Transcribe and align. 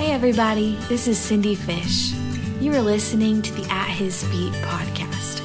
Hey, 0.00 0.12
everybody, 0.12 0.76
this 0.88 1.06
is 1.06 1.18
Cindy 1.18 1.54
Fish. 1.54 2.12
You 2.58 2.72
are 2.72 2.80
listening 2.80 3.42
to 3.42 3.52
the 3.52 3.70
At 3.70 3.90
His 3.90 4.24
Feet 4.28 4.54
podcast. 4.62 5.42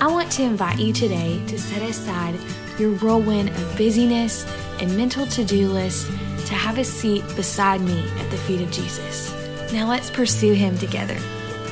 I 0.00 0.06
want 0.06 0.30
to 0.30 0.44
invite 0.44 0.78
you 0.78 0.92
today 0.92 1.44
to 1.48 1.58
set 1.58 1.82
aside 1.82 2.38
your 2.78 2.92
whirlwind 2.98 3.48
of 3.48 3.76
busyness 3.76 4.46
and 4.80 4.96
mental 4.96 5.26
to 5.26 5.44
do 5.44 5.66
list 5.66 6.06
to 6.46 6.54
have 6.54 6.78
a 6.78 6.84
seat 6.84 7.24
beside 7.34 7.80
me 7.80 8.08
at 8.20 8.30
the 8.30 8.36
feet 8.36 8.60
of 8.60 8.70
Jesus. 8.70 9.32
Now 9.72 9.88
let's 9.88 10.08
pursue 10.08 10.52
Him 10.52 10.78
together. 10.78 11.16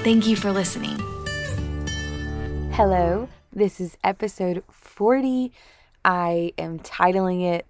Thank 0.03 0.27
you 0.27 0.35
for 0.35 0.51
listening. 0.51 0.99
Hello, 2.73 3.29
this 3.53 3.81
is 3.81 3.97
episode 4.03 4.65
40. 4.73 5.53
I 6.05 6.53
am 6.59 6.81
titling 6.81 7.45
it 7.45 7.65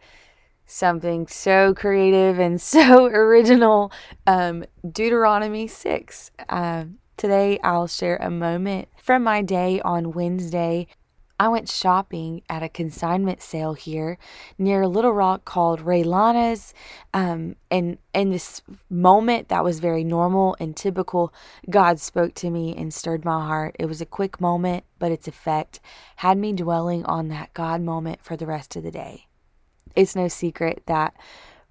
something 0.74 1.26
so 1.28 1.72
creative 1.72 2.38
and 2.38 2.60
so 2.74 3.06
original 3.06 3.92
um, 4.26 4.64
Deuteronomy 4.90 5.68
6. 5.68 6.30
Uh, 6.48 6.84
today, 7.16 7.58
I'll 7.62 7.86
share 7.86 8.16
a 8.16 8.30
moment 8.30 8.88
from 8.96 9.22
my 9.22 9.40
day 9.40 9.80
on 9.80 10.12
Wednesday. 10.12 10.88
I 11.38 11.48
went 11.48 11.68
shopping 11.68 12.42
at 12.48 12.62
a 12.62 12.68
consignment 12.68 13.42
sale 13.42 13.74
here 13.74 14.18
near 14.56 14.86
Little 14.86 15.12
Rock 15.12 15.44
called 15.44 15.80
Rhea 15.80 16.04
Lana's. 16.04 16.72
Um, 17.12 17.56
and 17.72 17.98
in 18.14 18.30
this 18.30 18.62
moment 18.88 19.48
that 19.48 19.64
was 19.64 19.80
very 19.80 20.04
normal 20.04 20.56
and 20.60 20.76
typical, 20.76 21.34
God 21.68 21.98
spoke 21.98 22.34
to 22.34 22.50
me 22.50 22.74
and 22.76 22.94
stirred 22.94 23.24
my 23.24 23.44
heart. 23.44 23.74
It 23.80 23.86
was 23.86 24.00
a 24.00 24.06
quick 24.06 24.40
moment, 24.40 24.84
but 25.00 25.10
its 25.10 25.26
effect 25.26 25.80
had 26.16 26.38
me 26.38 26.52
dwelling 26.52 27.04
on 27.04 27.28
that 27.28 27.52
God 27.52 27.82
moment 27.82 28.22
for 28.22 28.36
the 28.36 28.46
rest 28.46 28.76
of 28.76 28.84
the 28.84 28.92
day. 28.92 29.26
It's 29.96 30.16
no 30.16 30.28
secret 30.28 30.82
that 30.86 31.14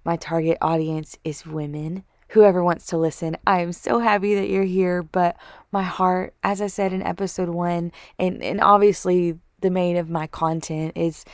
my 0.04 0.16
target 0.16 0.58
audience 0.60 1.18
is 1.24 1.46
women. 1.46 2.04
Whoever 2.28 2.64
wants 2.64 2.86
to 2.86 2.98
listen, 2.98 3.36
I 3.46 3.60
am 3.60 3.72
so 3.72 3.98
happy 3.98 4.34
that 4.34 4.48
you're 4.48 4.64
here. 4.64 5.02
But 5.02 5.36
my 5.72 5.82
heart, 5.82 6.34
as 6.42 6.60
I 6.60 6.66
said 6.66 6.92
in 6.92 7.02
episode 7.02 7.48
one, 7.48 7.92
and, 8.18 8.42
and 8.42 8.60
obviously 8.60 9.38
the 9.60 9.70
main 9.70 9.96
of 9.96 10.10
my 10.10 10.26
content 10.26 10.92
is 10.96 11.24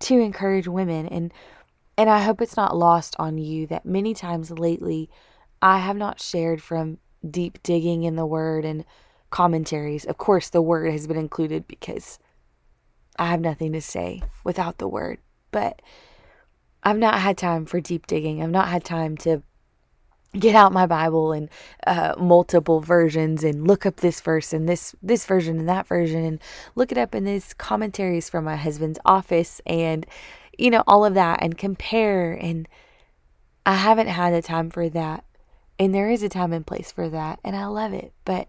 to 0.00 0.18
encourage 0.18 0.68
women 0.68 1.06
and 1.08 1.32
and 1.98 2.08
I 2.08 2.22
hope 2.22 2.40
it's 2.40 2.56
not 2.56 2.74
lost 2.74 3.14
on 3.18 3.36
you 3.36 3.66
that 3.66 3.84
many 3.84 4.14
times 4.14 4.50
lately 4.50 5.10
I 5.60 5.78
have 5.78 5.96
not 5.96 6.18
shared 6.18 6.62
from 6.62 6.96
deep 7.28 7.62
digging 7.62 8.04
in 8.04 8.16
the 8.16 8.24
word 8.24 8.64
and 8.64 8.86
commentaries. 9.28 10.06
Of 10.06 10.16
course 10.16 10.48
the 10.48 10.62
word 10.62 10.90
has 10.92 11.06
been 11.06 11.18
included 11.18 11.68
because 11.68 12.18
I 13.18 13.26
have 13.26 13.40
nothing 13.40 13.72
to 13.72 13.82
say 13.82 14.22
without 14.44 14.78
the 14.78 14.88
word. 14.88 15.18
But 15.50 15.82
I've 16.82 16.98
not 16.98 17.20
had 17.20 17.36
time 17.36 17.66
for 17.66 17.80
deep 17.80 18.06
digging. 18.06 18.42
I've 18.42 18.50
not 18.50 18.68
had 18.68 18.84
time 18.84 19.16
to 19.18 19.42
get 20.38 20.54
out 20.54 20.72
my 20.72 20.86
Bible 20.86 21.32
and 21.32 21.48
uh, 21.86 22.14
multiple 22.18 22.80
versions 22.80 23.42
and 23.42 23.66
look 23.66 23.84
up 23.84 23.96
this 23.96 24.20
verse 24.20 24.52
and 24.52 24.68
this 24.68 24.94
this 25.02 25.26
version 25.26 25.58
and 25.58 25.68
that 25.68 25.88
version 25.88 26.24
and 26.24 26.40
look 26.76 26.92
it 26.92 26.98
up 26.98 27.14
in 27.14 27.24
these 27.24 27.52
commentaries 27.54 28.30
from 28.30 28.44
my 28.44 28.56
husband's 28.56 29.00
office 29.04 29.60
and 29.66 30.06
you 30.56 30.70
know 30.70 30.84
all 30.86 31.04
of 31.04 31.14
that 31.14 31.42
and 31.42 31.58
compare 31.58 32.32
and 32.32 32.68
I 33.66 33.74
haven't 33.74 34.06
had 34.08 34.32
the 34.32 34.42
time 34.42 34.70
for 34.70 34.88
that. 34.90 35.24
And 35.78 35.94
there 35.94 36.10
is 36.10 36.22
a 36.22 36.28
time 36.28 36.52
and 36.52 36.66
place 36.66 36.92
for 36.92 37.08
that 37.08 37.40
and 37.44 37.56
I 37.56 37.66
love 37.66 37.92
it. 37.92 38.12
But 38.24 38.48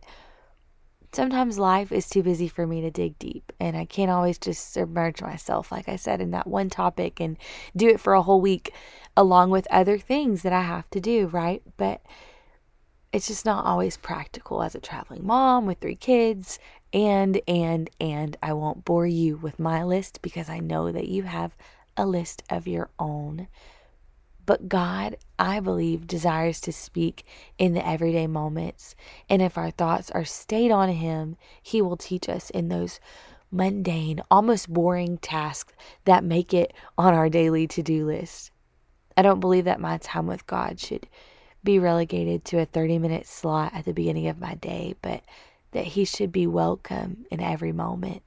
sometimes 1.13 1.59
life 1.59 1.91
is 1.91 2.09
too 2.09 2.23
busy 2.23 2.47
for 2.47 2.65
me 2.65 2.81
to 2.81 2.91
dig 2.91 3.17
deep 3.19 3.51
and 3.59 3.75
I 3.75 3.85
can't 3.85 4.11
always 4.11 4.37
just 4.37 4.71
submerge 4.71 5.21
myself 5.21 5.71
like 5.71 5.89
I 5.89 5.95
said 5.95 6.21
in 6.21 6.31
that 6.31 6.47
one 6.47 6.69
topic 6.69 7.19
and 7.19 7.37
do 7.75 7.87
it 7.87 7.99
for 7.99 8.13
a 8.13 8.21
whole 8.21 8.41
week 8.41 8.73
along 9.15 9.49
with 9.49 9.67
other 9.69 9.97
things 9.97 10.41
that 10.43 10.53
I 10.53 10.61
have 10.61 10.89
to 10.91 10.99
do, 10.99 11.27
right? 11.27 11.61
But 11.77 12.01
it's 13.11 13.27
just 13.27 13.45
not 13.45 13.65
always 13.65 13.97
practical 13.97 14.63
as 14.63 14.73
a 14.73 14.79
traveling 14.79 15.25
mom 15.25 15.65
with 15.65 15.79
three 15.79 15.95
kids 15.95 16.59
and 16.93 17.41
and 17.47 17.89
and 17.99 18.37
I 18.41 18.53
won't 18.53 18.85
bore 18.85 19.07
you 19.07 19.37
with 19.37 19.59
my 19.59 19.83
list 19.83 20.21
because 20.21 20.49
I 20.49 20.59
know 20.59 20.91
that 20.91 21.07
you 21.07 21.23
have 21.23 21.55
a 21.97 22.05
list 22.05 22.43
of 22.49 22.67
your 22.67 22.89
own. 22.99 23.47
But 24.51 24.67
God, 24.67 25.15
I 25.39 25.61
believe, 25.61 26.05
desires 26.05 26.59
to 26.59 26.73
speak 26.73 27.23
in 27.57 27.73
the 27.73 27.87
everyday 27.87 28.27
moments. 28.27 28.95
And 29.29 29.41
if 29.41 29.57
our 29.57 29.71
thoughts 29.71 30.11
are 30.11 30.25
stayed 30.25 30.71
on 30.71 30.89
Him, 30.89 31.37
He 31.63 31.81
will 31.81 31.95
teach 31.95 32.27
us 32.27 32.49
in 32.49 32.67
those 32.67 32.99
mundane, 33.49 34.21
almost 34.29 34.67
boring 34.67 35.19
tasks 35.19 35.71
that 36.03 36.25
make 36.25 36.53
it 36.53 36.73
on 36.97 37.13
our 37.13 37.29
daily 37.29 37.65
to 37.67 37.81
do 37.81 38.05
list. 38.05 38.51
I 39.15 39.21
don't 39.21 39.39
believe 39.39 39.63
that 39.63 39.79
my 39.79 39.97
time 39.99 40.27
with 40.27 40.45
God 40.47 40.81
should 40.81 41.07
be 41.63 41.79
relegated 41.79 42.43
to 42.43 42.59
a 42.59 42.65
30 42.65 42.99
minute 42.99 43.27
slot 43.27 43.71
at 43.73 43.85
the 43.85 43.93
beginning 43.93 44.27
of 44.27 44.41
my 44.41 44.55
day, 44.55 44.95
but 45.01 45.23
that 45.71 45.85
He 45.85 46.03
should 46.03 46.33
be 46.33 46.45
welcome 46.45 47.25
in 47.31 47.39
every 47.39 47.71
moment. 47.71 48.21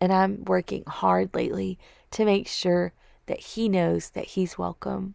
And 0.00 0.14
I'm 0.14 0.46
working 0.46 0.84
hard 0.86 1.34
lately 1.34 1.78
to 2.12 2.24
make 2.24 2.48
sure 2.48 2.94
that 3.28 3.40
he 3.40 3.68
knows 3.68 4.10
that 4.10 4.26
he's 4.26 4.58
welcome. 4.58 5.14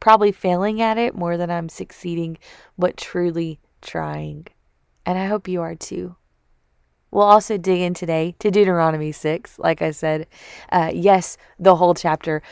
Probably 0.00 0.32
failing 0.32 0.80
at 0.80 0.96
it 0.96 1.14
more 1.14 1.36
than 1.36 1.50
I'm 1.50 1.68
succeeding, 1.68 2.38
but 2.78 2.96
truly 2.96 3.58
trying. 3.82 4.46
And 5.04 5.18
I 5.18 5.26
hope 5.26 5.48
you 5.48 5.60
are 5.60 5.74
too. 5.74 6.16
We'll 7.10 7.24
also 7.24 7.56
dig 7.56 7.80
in 7.80 7.94
today 7.94 8.34
to 8.40 8.50
Deuteronomy 8.50 9.12
6, 9.12 9.58
like 9.58 9.82
I 9.82 9.92
said. 9.92 10.26
Uh, 10.70 10.90
yes, 10.92 11.36
the 11.58 11.76
whole 11.76 11.94
chapter. 11.94 12.42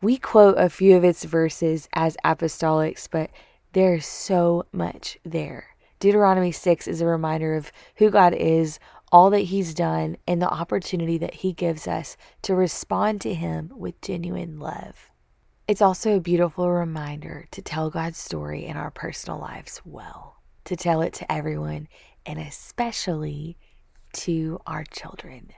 We 0.00 0.16
quote 0.16 0.56
a 0.58 0.70
few 0.70 0.96
of 0.96 1.04
its 1.04 1.24
verses 1.24 1.88
as 1.92 2.16
apostolics, 2.24 3.08
but 3.10 3.30
there's 3.72 4.06
so 4.06 4.64
much 4.72 5.18
there. 5.24 5.76
Deuteronomy 6.00 6.52
6 6.52 6.88
is 6.88 7.00
a 7.00 7.06
reminder 7.06 7.56
of 7.56 7.70
who 7.96 8.10
God 8.10 8.34
is, 8.34 8.78
all 9.12 9.30
that 9.30 9.40
He's 9.40 9.74
done, 9.74 10.16
and 10.26 10.42
the 10.42 10.50
opportunity 10.50 11.18
that 11.18 11.34
He 11.34 11.52
gives 11.52 11.86
us 11.86 12.16
to 12.42 12.54
respond 12.54 13.20
to 13.20 13.34
Him 13.34 13.70
with 13.74 14.00
genuine 14.00 14.58
love. 14.58 15.10
It's 15.68 15.82
also 15.82 16.16
a 16.16 16.20
beautiful 16.20 16.70
reminder 16.70 17.46
to 17.50 17.62
tell 17.62 17.90
God's 17.90 18.18
story 18.18 18.64
in 18.66 18.76
our 18.76 18.90
personal 18.90 19.38
lives 19.38 19.80
well, 19.84 20.36
to 20.64 20.76
tell 20.76 21.02
it 21.02 21.12
to 21.14 21.32
everyone, 21.32 21.88
and 22.24 22.38
especially 22.38 23.56
to 24.12 24.60
our 24.66 24.84
children. 24.84 25.50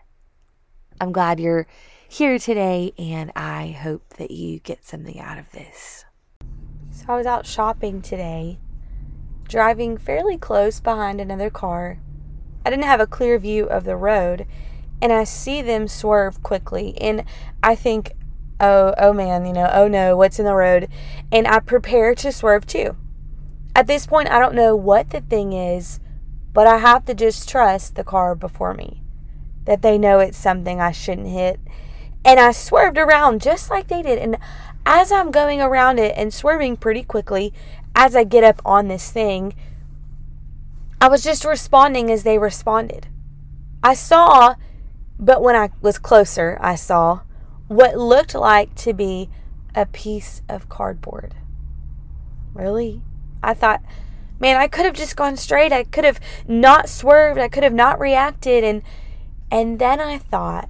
I'm 1.01 1.13
glad 1.13 1.41
you're 1.41 1.67
here 2.09 2.39
today, 2.39 2.93
and 2.99 3.31
I 3.37 3.69
hope 3.69 4.15
that 4.17 4.31
you 4.31 4.59
get 4.61 4.85
something 4.85 5.21
out 5.21 5.39
of 5.39 5.51
this. 5.53 6.05
So, 6.91 7.05
I 7.09 7.17
was 7.17 7.27
out 7.27 7.47
shopping 7.47 8.03
today, 8.03 8.59
driving 9.47 9.97
fairly 9.97 10.37
close 10.37 10.81
behind 10.81 11.21
another 11.21 11.51
car 11.51 12.01
I 12.69 12.71
didn't 12.71 12.85
have 12.85 13.01
a 13.01 13.07
clear 13.07 13.39
view 13.39 13.65
of 13.65 13.85
the 13.85 13.97
road, 13.97 14.45
and 15.01 15.11
I 15.11 15.25
see 15.25 15.63
them 15.63 15.89
swerve 15.89 16.43
quickly. 16.43 16.99
And 17.01 17.25
I 17.63 17.75
think, 17.75 18.13
oh, 18.61 18.93
oh 18.99 19.15
man, 19.15 19.47
you 19.47 19.55
know, 19.55 19.71
oh 19.73 19.89
no, 19.89 20.19
what's 20.19 20.39
in 20.39 20.45
the 20.45 20.53
road? 20.53 20.87
And 21.33 21.49
I 21.49 21.61
prepare 21.61 22.15
to 22.17 22.31
swerve 22.31 22.67
too. 22.67 22.95
At 23.75 23.87
this 23.87 24.07
point, 24.07 24.29
I 24.29 24.39
don't 24.39 24.55
know 24.55 24.77
what 24.77 25.09
the 25.09 25.23
thing 25.23 25.55
is, 25.55 25.99
but 26.53 26.67
I 26.67 26.77
have 26.77 27.07
to 27.07 27.15
just 27.15 27.49
trust 27.49 27.95
the 27.95 28.05
car 28.05 28.35
before 28.35 28.75
me 28.75 29.03
that 29.65 29.81
they 29.81 29.97
know 29.97 30.19
it's 30.19 30.37
something 30.37 30.79
I 30.79 30.93
shouldn't 30.93 31.29
hit. 31.29 31.59
And 32.23 32.39
I 32.39 32.53
swerved 32.53 32.99
around 32.99 33.41
just 33.41 33.71
like 33.71 33.89
they 33.89 34.03
did. 34.03 34.19
And 34.19 34.37
as 34.85 35.11
I'm 35.11 35.31
going 35.31 35.63
around 35.63 35.99
it 35.99 36.13
and 36.19 36.35
swerving 36.35 36.77
pretty 36.77 37.03
quickly, 37.03 37.55
as 37.95 38.15
I 38.15 38.25
get 38.25 38.45
up 38.45 38.61
on 38.63 38.89
this 38.89 39.11
thing, 39.11 39.55
I 41.01 41.09
was 41.09 41.23
just 41.23 41.45
responding 41.45 42.11
as 42.11 42.25
they 42.25 42.39
responded. 42.39 43.07
I 43.83 43.95
saw, 43.95 44.57
but 45.19 45.43
when 45.43 45.55
I 45.55 45.71
was 45.81 45.99
closer, 45.99 46.59
I 46.61 46.75
saw 46.75 47.21
what 47.69 47.97
looked 47.97 48.35
like 48.35 48.75
to 48.77 48.93
be 48.93 49.31
a 49.75 49.87
piece 49.87 50.43
of 50.49 50.69
cardboard. 50.69 51.35
Really? 52.53 53.03
I 53.43 53.55
thought, 53.55 53.83
man, 54.41 54.57
I 54.57 54.67
could 54.67 54.85
have 54.85 54.97
just 54.97 55.17
gone 55.17 55.37
straight. 55.37 55.73
I 55.73 55.85
could 55.85 56.05
have 56.05 56.19
not 56.49 56.89
swerved. 56.89 57.39
I 57.39 57.49
could 57.49 57.63
have 57.63 57.75
not 57.75 58.01
reacted 58.01 58.65
and 58.65 58.83
and 59.51 59.79
then 59.79 60.01
I 60.01 60.19
thought, 60.19 60.69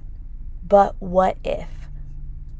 but 0.65 0.95
what 0.99 1.37
if? 1.43 1.67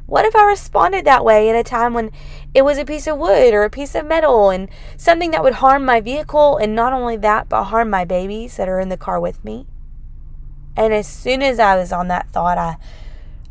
What 0.09 0.25
if 0.25 0.35
I 0.35 0.43
responded 0.45 1.05
that 1.05 1.23
way 1.23 1.51
at 1.51 1.55
a 1.55 1.63
time 1.63 1.93
when 1.93 2.09
it 2.55 2.63
was 2.63 2.79
a 2.79 2.83
piece 2.83 3.05
of 3.05 3.19
wood 3.19 3.53
or 3.53 3.63
a 3.63 3.69
piece 3.69 3.93
of 3.93 4.07
metal 4.07 4.49
and 4.49 4.67
something 4.97 5.29
that 5.29 5.43
would 5.43 5.55
harm 5.55 5.85
my 5.85 6.01
vehicle 6.01 6.57
and 6.57 6.73
not 6.73 6.93
only 6.93 7.15
that, 7.17 7.47
but 7.47 7.65
harm 7.65 7.91
my 7.91 8.05
babies 8.05 8.57
that 8.57 8.67
are 8.67 8.79
in 8.79 8.89
the 8.89 8.97
car 8.97 9.19
with 9.19 9.45
me? 9.45 9.67
And 10.75 10.95
as 10.95 11.07
soon 11.07 11.43
as 11.43 11.59
I 11.59 11.75
was 11.75 11.91
on 11.91 12.07
that 12.07 12.31
thought, 12.31 12.57
I 12.57 12.77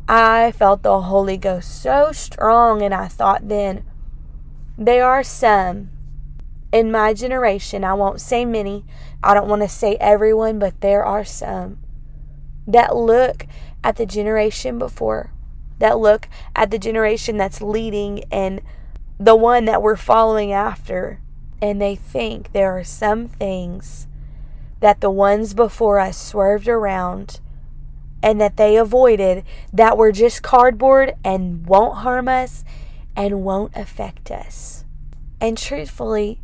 I 0.09 0.51
felt 0.51 0.83
the 0.83 0.99
Holy 1.03 1.37
Ghost 1.37 1.81
so 1.81 2.11
strong 2.11 2.81
and 2.81 2.93
I 2.93 3.07
thought 3.07 3.47
then 3.47 3.85
there 4.77 5.05
are 5.05 5.23
some 5.23 5.91
in 6.73 6.91
my 6.91 7.13
generation, 7.13 7.85
I 7.85 7.93
won't 7.93 8.19
say 8.19 8.43
many, 8.43 8.83
I 9.23 9.33
don't 9.33 9.47
want 9.47 9.61
to 9.61 9.69
say 9.69 9.95
everyone, 10.01 10.59
but 10.59 10.81
there 10.81 11.05
are 11.05 11.23
some 11.23 11.79
that 12.67 12.97
look 12.97 13.47
at 13.81 13.95
the 13.95 14.05
generation 14.05 14.77
before 14.77 15.31
that 15.79 15.97
look 15.97 16.29
at 16.55 16.71
the 16.71 16.79
generation 16.79 17.37
that's 17.37 17.61
leading 17.61 18.23
and 18.31 18.61
the 19.19 19.35
one 19.35 19.65
that 19.65 19.81
we're 19.81 19.95
following 19.97 20.53
after, 20.53 21.19
and 21.61 21.81
they 21.81 21.95
think 21.95 22.51
there 22.51 22.77
are 22.77 22.83
some 22.83 23.27
things 23.27 24.07
that 24.79 25.01
the 25.01 25.11
ones 25.11 25.53
before 25.53 25.99
us 25.99 26.17
swerved 26.17 26.67
around 26.67 27.41
and 28.23 28.39
that 28.39 28.57
they 28.57 28.77
avoided 28.77 29.43
that 29.73 29.97
were 29.97 30.11
just 30.11 30.43
cardboard 30.43 31.13
and 31.23 31.65
won't 31.67 31.99
harm 31.99 32.27
us 32.27 32.63
and 33.15 33.43
won't 33.43 33.75
affect 33.75 34.31
us. 34.31 34.85
And 35.41 35.57
truthfully, 35.57 36.39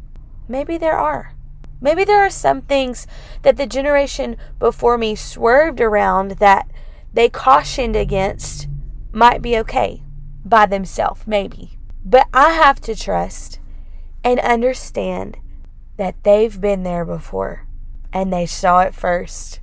maybe 0.47 0.77
there 0.77 0.97
are. 0.97 1.33
Maybe 1.81 2.03
there 2.03 2.25
are 2.25 2.29
some 2.29 2.61
things 2.61 3.07
that 3.41 3.57
the 3.57 3.67
generation 3.67 4.37
before 4.59 4.97
me 4.97 5.15
swerved 5.15 5.81
around 5.81 6.31
that 6.31 6.67
they 7.13 7.29
cautioned 7.29 7.95
against 7.95 8.67
might 9.15 9.41
be 9.41 9.57
okay 9.57 10.03
by 10.43 10.65
themselves, 10.65 11.21
maybe. 11.25 11.77
But 12.03 12.27
I 12.33 12.51
have 12.51 12.79
to 12.81 12.95
trust 12.95 13.59
and 14.23 14.39
understand 14.41 15.37
that 15.97 16.23
they've 16.23 16.59
been 16.59 16.83
there 16.83 17.05
before 17.05 17.65
and 18.11 18.31
they 18.31 18.45
saw 18.45 18.81
it 18.81 18.93
first. 18.93 19.59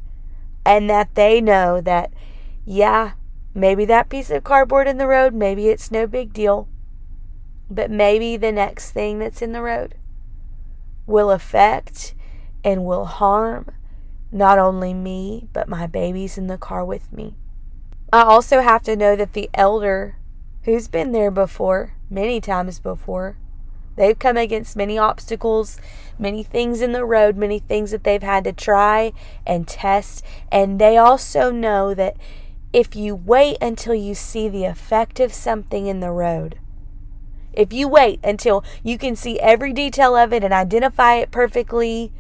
And 0.65 0.89
that 0.89 1.15
they 1.15 1.41
know 1.41 1.81
that, 1.81 2.13
yeah, 2.65 3.13
maybe 3.55 3.85
that 3.85 4.09
piece 4.09 4.31
of 4.31 4.45
cardboard 4.45 4.87
in 4.87 4.99
the 4.99 5.09
road, 5.09 5.35
maybe 5.35 5.69
it's 5.69 5.91
no 5.91 6.07
big 6.07 6.33
deal. 6.33 6.69
But 7.71 7.91
maybe 7.91 8.37
the 8.37 8.53
next 8.53 8.93
thing 8.93 9.19
that's 9.19 9.43
in 9.43 9.53
the 9.53 9.63
road 9.63 9.97
will 11.07 11.31
affect 11.31 12.15
and 12.65 12.85
will 12.85 13.07
harm 13.07 13.67
not 14.31 14.59
only 14.59 14.95
me, 14.95 15.49
but 15.53 15.69
my 15.69 15.87
babies 15.87 16.39
in 16.39 16.47
the 16.47 16.59
car 16.59 16.85
with 16.85 17.13
me. 17.13 17.37
I 18.13 18.23
also 18.23 18.61
have 18.61 18.83
to 18.83 18.97
know 18.97 19.17
that 19.17 19.33
the 19.33 19.49
elder 19.55 20.17
who's 20.65 20.87
been 20.87 21.13
there 21.13 21.31
before, 21.31 21.95
many 22.11 22.41
times 22.41 22.79
before, 22.79 23.37
They've 23.97 24.19
come 24.19 24.37
against 24.37 24.77
many 24.77 24.97
obstacles, 24.97 25.79
many 26.19 26.43
things 26.43 26.81
in 26.81 26.93
the 26.93 27.05
road, 27.05 27.37
many 27.37 27.59
things 27.59 27.91
that 27.91 28.05
they've 28.05 28.23
had 28.23 28.45
to 28.45 28.53
try 28.53 29.13
and 29.47 29.69
test. 29.69 30.25
And 30.51 30.81
they 30.81 30.97
also 30.97 31.51
know 31.51 31.95
that 31.95 32.17
if 32.73 32.97
you 32.97 33.15
wait 33.15 33.59
until 33.61 33.95
you 33.95 34.15
see 34.15 34.49
the 34.49 34.65
effect 34.65 35.21
of 35.21 35.33
something 35.33 35.87
in 35.87 36.01
the 36.01 36.11
road, 36.11 36.59
if 37.53 37.71
you 37.71 37.87
wait 37.87 38.19
until 38.25 38.65
you 38.83 38.97
can 38.97 39.15
see 39.15 39.39
every 39.41 39.75
detail 39.75 40.17
of 40.17 40.33
it 40.33 40.43
and 40.43 40.55
identify 40.55 41.17
it 41.17 41.31
perfectly, 41.31 42.13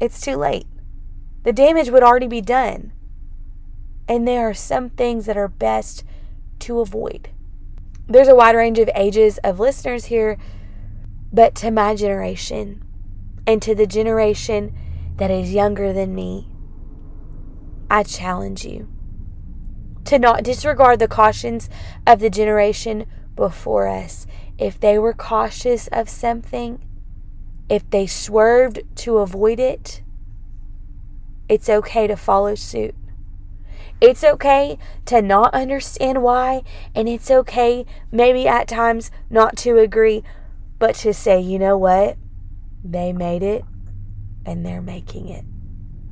it's 0.00 0.20
too 0.20 0.36
late. 0.36 0.66
The 1.42 1.52
damage 1.52 1.90
would 1.90 2.04
already 2.04 2.28
be 2.28 2.40
done. 2.40 2.92
And 4.08 4.26
there 4.26 4.48
are 4.48 4.54
some 4.54 4.90
things 4.90 5.26
that 5.26 5.36
are 5.36 5.48
best 5.48 6.04
to 6.60 6.80
avoid. 6.80 7.30
There's 8.08 8.28
a 8.28 8.34
wide 8.34 8.56
range 8.56 8.78
of 8.78 8.90
ages 8.94 9.38
of 9.38 9.60
listeners 9.60 10.06
here 10.06 10.38
but 11.32 11.54
to 11.56 11.70
my 11.70 11.94
generation 11.94 12.82
and 13.46 13.62
to 13.62 13.74
the 13.74 13.86
generation 13.86 14.74
that 15.16 15.30
is 15.30 15.52
younger 15.52 15.92
than 15.92 16.14
me, 16.14 16.48
I 17.90 18.02
challenge 18.02 18.64
you 18.64 18.88
to 20.04 20.18
not 20.18 20.42
disregard 20.42 20.98
the 20.98 21.08
cautions 21.08 21.70
of 22.06 22.20
the 22.20 22.30
generation 22.30 23.06
before 23.34 23.88
us. 23.88 24.26
If 24.58 24.78
they 24.78 24.98
were 24.98 25.14
cautious 25.14 25.88
of 25.88 26.08
something, 26.08 26.84
if 27.68 27.88
they 27.88 28.06
swerved 28.06 28.82
to 28.96 29.18
avoid 29.18 29.58
it, 29.58 30.02
it's 31.48 31.68
okay 31.68 32.06
to 32.06 32.16
follow 32.16 32.54
suit. 32.54 32.94
It's 34.00 34.24
okay 34.24 34.78
to 35.06 35.22
not 35.22 35.54
understand 35.54 36.22
why, 36.22 36.62
and 36.94 37.08
it's 37.08 37.30
okay, 37.30 37.86
maybe 38.10 38.48
at 38.48 38.68
times, 38.68 39.10
not 39.30 39.56
to 39.58 39.78
agree, 39.78 40.24
but 40.78 40.96
to 40.96 41.14
say, 41.14 41.40
you 41.40 41.58
know 41.58 41.78
what? 41.78 42.16
They 42.84 43.12
made 43.12 43.42
it 43.42 43.64
and 44.44 44.66
they're 44.66 44.82
making 44.82 45.28
it. 45.28 45.44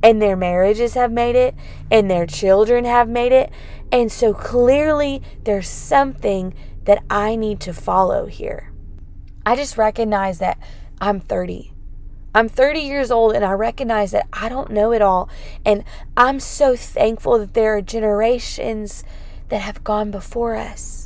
And 0.03 0.21
their 0.21 0.37
marriages 0.37 0.93
have 0.93 1.11
made 1.11 1.35
it 1.35 1.53
and 1.91 2.09
their 2.09 2.25
children 2.25 2.85
have 2.85 3.09
made 3.09 3.33
it. 3.33 3.51
And 3.91 4.11
so 4.11 4.33
clearly 4.33 5.21
there's 5.43 5.67
something 5.67 6.53
that 6.85 7.03
I 7.09 7.35
need 7.35 7.59
to 7.61 7.73
follow 7.73 8.25
here. 8.27 8.71
I 9.45 9.55
just 9.55 9.77
recognize 9.77 10.39
that 10.39 10.57
I'm 10.99 11.19
30. 11.19 11.73
I'm 12.33 12.47
30 12.47 12.79
years 12.79 13.11
old 13.11 13.33
and 13.35 13.43
I 13.43 13.51
recognize 13.51 14.11
that 14.11 14.27
I 14.31 14.49
don't 14.49 14.71
know 14.71 14.91
it 14.91 15.01
all. 15.01 15.29
And 15.65 15.83
I'm 16.15 16.39
so 16.39 16.75
thankful 16.75 17.37
that 17.39 17.53
there 17.53 17.75
are 17.75 17.81
generations 17.81 19.03
that 19.49 19.61
have 19.61 19.83
gone 19.83 20.11
before 20.11 20.55
us 20.55 21.01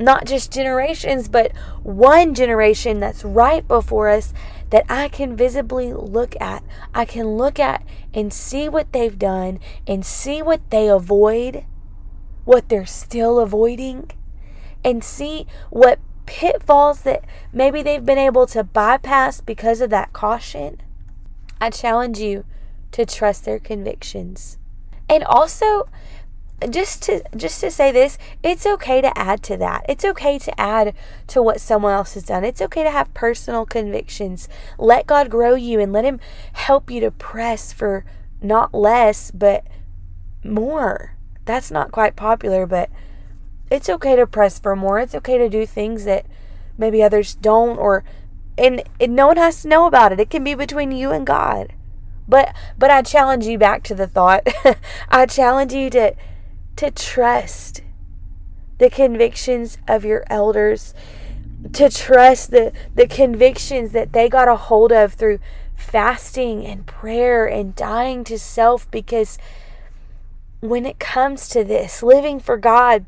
not 0.00 0.24
just 0.24 0.50
generations, 0.50 1.28
but 1.28 1.52
one 1.82 2.34
generation 2.34 3.00
that's 3.00 3.22
right 3.22 3.68
before 3.68 4.08
us 4.08 4.32
that 4.70 4.86
I 4.88 5.08
can 5.08 5.36
visibly 5.36 5.92
look 5.92 6.34
at. 6.40 6.64
I 6.94 7.04
can 7.04 7.36
look 7.36 7.60
at 7.60 7.84
and 8.14 8.32
see 8.32 8.68
what 8.68 8.92
they've 8.92 9.18
done 9.18 9.60
and 9.86 10.04
see 10.04 10.40
what 10.40 10.70
they 10.70 10.88
avoid, 10.88 11.64
what 12.44 12.70
they're 12.70 12.86
still 12.86 13.38
avoiding, 13.38 14.10
and 14.82 15.04
see 15.04 15.46
what 15.68 15.98
pitfalls 16.30 17.00
that 17.00 17.24
maybe 17.52 17.82
they've 17.82 18.06
been 18.06 18.16
able 18.16 18.46
to 18.46 18.62
bypass 18.62 19.40
because 19.40 19.80
of 19.80 19.90
that 19.90 20.12
caution. 20.12 20.80
I 21.60 21.70
challenge 21.70 22.20
you 22.20 22.44
to 22.92 23.04
trust 23.04 23.44
their 23.44 23.58
convictions. 23.58 24.56
And 25.08 25.24
also, 25.24 25.88
just 26.70 27.02
to 27.02 27.24
just 27.34 27.60
to 27.60 27.70
say 27.70 27.90
this 27.90 28.16
it's 28.44 28.66
okay 28.66 29.00
to 29.00 29.18
add 29.18 29.42
to 29.42 29.56
that 29.56 29.82
it's 29.88 30.04
okay 30.04 30.38
to 30.38 30.60
add 30.60 30.94
to 31.26 31.42
what 31.42 31.58
someone 31.58 31.94
else 31.94 32.12
has 32.12 32.24
done 32.24 32.44
it's 32.44 32.60
okay 32.60 32.82
to 32.82 32.90
have 32.90 33.14
personal 33.14 33.64
convictions 33.64 34.46
let 34.76 35.06
god 35.06 35.30
grow 35.30 35.54
you 35.54 35.80
and 35.80 35.90
let 35.90 36.04
him 36.04 36.20
help 36.52 36.90
you 36.90 37.00
to 37.00 37.10
press 37.10 37.72
for 37.72 38.04
not 38.42 38.74
less 38.74 39.30
but 39.30 39.64
more 40.44 41.16
that's 41.46 41.70
not 41.70 41.90
quite 41.90 42.14
popular 42.14 42.66
but 42.66 42.90
it's 43.70 43.88
okay 43.88 44.16
to 44.16 44.26
press 44.26 44.58
for 44.58 44.74
more. 44.74 44.98
It's 44.98 45.14
okay 45.14 45.38
to 45.38 45.48
do 45.48 45.64
things 45.64 46.04
that 46.04 46.26
maybe 46.76 47.02
others 47.02 47.34
don't 47.34 47.78
or 47.78 48.04
and, 48.58 48.82
and 49.00 49.16
no 49.16 49.28
one 49.28 49.36
has 49.38 49.62
to 49.62 49.68
know 49.68 49.86
about 49.86 50.12
it. 50.12 50.20
It 50.20 50.28
can 50.28 50.44
be 50.44 50.54
between 50.54 50.92
you 50.92 51.12
and 51.12 51.26
god. 51.26 51.72
But 52.28 52.54
but 52.78 52.90
i 52.90 53.02
challenge 53.02 53.46
you 53.46 53.58
back 53.58 53.82
to 53.84 53.94
the 53.94 54.06
thought. 54.06 54.46
I 55.08 55.26
challenge 55.26 55.72
you 55.72 55.90
to 55.90 56.14
to 56.76 56.90
trust 56.90 57.82
the 58.78 58.90
convictions 58.90 59.76
of 59.86 60.04
your 60.04 60.24
elders, 60.30 60.94
to 61.74 61.90
trust 61.90 62.50
the, 62.50 62.72
the 62.94 63.06
convictions 63.06 63.92
that 63.92 64.12
they 64.14 64.28
got 64.28 64.48
a 64.48 64.56
hold 64.56 64.90
of 64.90 65.12
through 65.12 65.38
fasting 65.76 66.64
and 66.64 66.86
prayer 66.86 67.46
and 67.46 67.76
dying 67.76 68.24
to 68.24 68.38
self 68.38 68.90
because 68.90 69.36
when 70.60 70.86
it 70.86 70.98
comes 70.98 71.48
to 71.48 71.62
this, 71.62 72.02
living 72.02 72.40
for 72.40 72.56
God, 72.56 73.04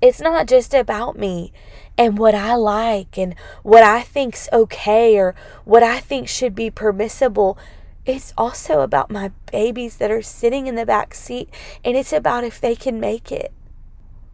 it's 0.00 0.20
not 0.20 0.46
just 0.46 0.74
about 0.74 1.18
me 1.18 1.52
and 1.98 2.18
what 2.18 2.34
I 2.34 2.54
like 2.54 3.16
and 3.18 3.34
what 3.62 3.82
I 3.82 4.02
think's 4.02 4.48
okay 4.52 5.16
or 5.18 5.34
what 5.64 5.82
I 5.82 5.98
think 6.00 6.28
should 6.28 6.54
be 6.54 6.70
permissible 6.70 7.58
it's 8.06 8.32
also 8.38 8.82
about 8.82 9.10
my 9.10 9.32
babies 9.50 9.96
that 9.96 10.12
are 10.12 10.22
sitting 10.22 10.68
in 10.68 10.76
the 10.76 10.86
back 10.86 11.12
seat, 11.12 11.50
and 11.84 11.96
it's 11.96 12.12
about 12.12 12.44
if 12.44 12.60
they 12.60 12.76
can 12.76 13.00
make 13.00 13.32
it. 13.32 13.52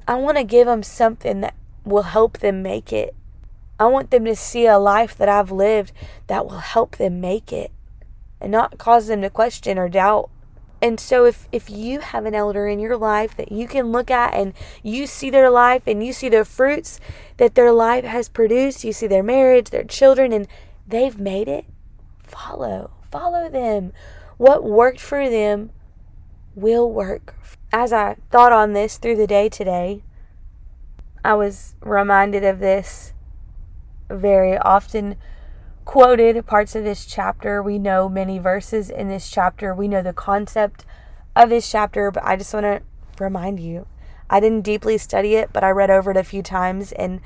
I 0.07 0.17
want 0.17 0.37
to 0.37 0.45
give 0.45 0.67
them 0.67 0.83
something 0.83 1.41
that 1.41 1.55
will 1.83 2.03
help 2.03 2.39
them 2.39 2.63
make 2.63 2.93
it. 2.93 3.15
I 3.81 3.87
want 3.87 4.11
them 4.11 4.27
to 4.27 4.37
see 4.37 4.67
a 4.67 4.79
life 4.79 5.17
that 5.17 5.29
I've 5.29 5.51
lived 5.51 5.93
that 6.27 6.45
will 6.45 6.59
help 6.59 6.99
them 6.99 7.21
make 7.21 7.51
it 7.51 7.73
and 8.41 8.53
not 8.53 8.77
cause 8.77 9.07
them 9.07 9.23
to 9.23 9.31
question 9.31 9.79
or 9.79 9.89
doubt. 9.89 10.29
And 10.83 10.99
so 10.99 11.25
if 11.25 11.49
if 11.53 11.71
you 11.71 12.01
have 12.01 12.27
an 12.27 12.35
elder 12.35 12.67
in 12.67 12.81
your 12.81 12.97
life 12.97 13.37
that 13.37 13.53
you 13.53 13.69
can 13.69 13.93
look 13.93 14.11
at 14.11 14.35
and 14.35 14.53
you 14.83 15.07
see 15.07 15.31
their 15.31 15.49
life 15.49 15.85
and 15.87 16.05
you 16.05 16.13
see 16.13 16.29
the 16.29 16.45
fruits 16.45 16.99
that 17.37 17.55
their 17.55 17.73
life 17.73 18.05
has 18.05 18.29
produced, 18.29 18.83
you 18.83 18.93
see 18.93 19.07
their 19.07 19.23
marriage, 19.23 19.71
their 19.71 19.85
children 19.85 20.33
and 20.33 20.49
they've 20.87 21.19
made 21.19 21.47
it, 21.47 21.67
follow 22.25 22.91
follow 23.13 23.49
them. 23.49 23.93
What 24.39 24.65
worked 24.65 25.01
for 25.01 25.31
them 25.31 25.71
will 26.57 26.91
work. 26.91 27.37
As 27.73 27.93
I 27.93 28.17
thought 28.31 28.53
on 28.53 28.73
this 28.73 28.99
through 28.99 29.17
the 29.17 29.27
day 29.29 29.49
today, 29.49 30.03
I 31.25 31.35
was 31.35 31.77
reminded 31.81 32.45
of 32.45 32.59
this 32.59 33.13
very 34.11 34.59
often 34.59 35.17
quoted 35.85 36.47
parts 36.47 36.75
of 36.75 36.85
this 36.85 37.07
chapter. 37.07 37.63
We 37.63 37.79
know 37.79 38.09
many 38.09 38.39
verses 38.39 38.91
in 38.91 39.09
this 39.09 39.31
chapter, 39.31 39.75
we 39.75 39.89
know 39.89 40.03
the 40.03 40.13
concept 40.13 40.85
of 41.35 41.49
this 41.49 41.71
chapter, 41.71 42.11
but 42.11 42.25
I 42.25 42.37
just 42.37 42.53
want 42.55 42.65
to 42.65 42.83
remind 43.19 43.61
you 43.61 43.87
I 44.29 44.41
didn't 44.41 44.63
deeply 44.63 44.97
study 44.97 45.35
it, 45.35 45.51
but 45.53 45.63
I 45.63 45.71
read 45.71 45.91
over 45.91 46.11
it 46.11 46.17
a 46.17 46.25
few 46.25 46.43
times, 46.43 46.93
and 46.93 47.21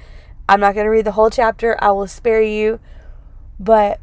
I'm 0.49 0.61
not 0.61 0.75
going 0.75 0.87
to 0.87 0.91
read 0.91 1.07
the 1.07 1.13
whole 1.13 1.31
chapter. 1.31 1.77
I 1.83 1.93
will 1.93 2.09
spare 2.09 2.43
you. 2.43 2.81
But 3.59 4.01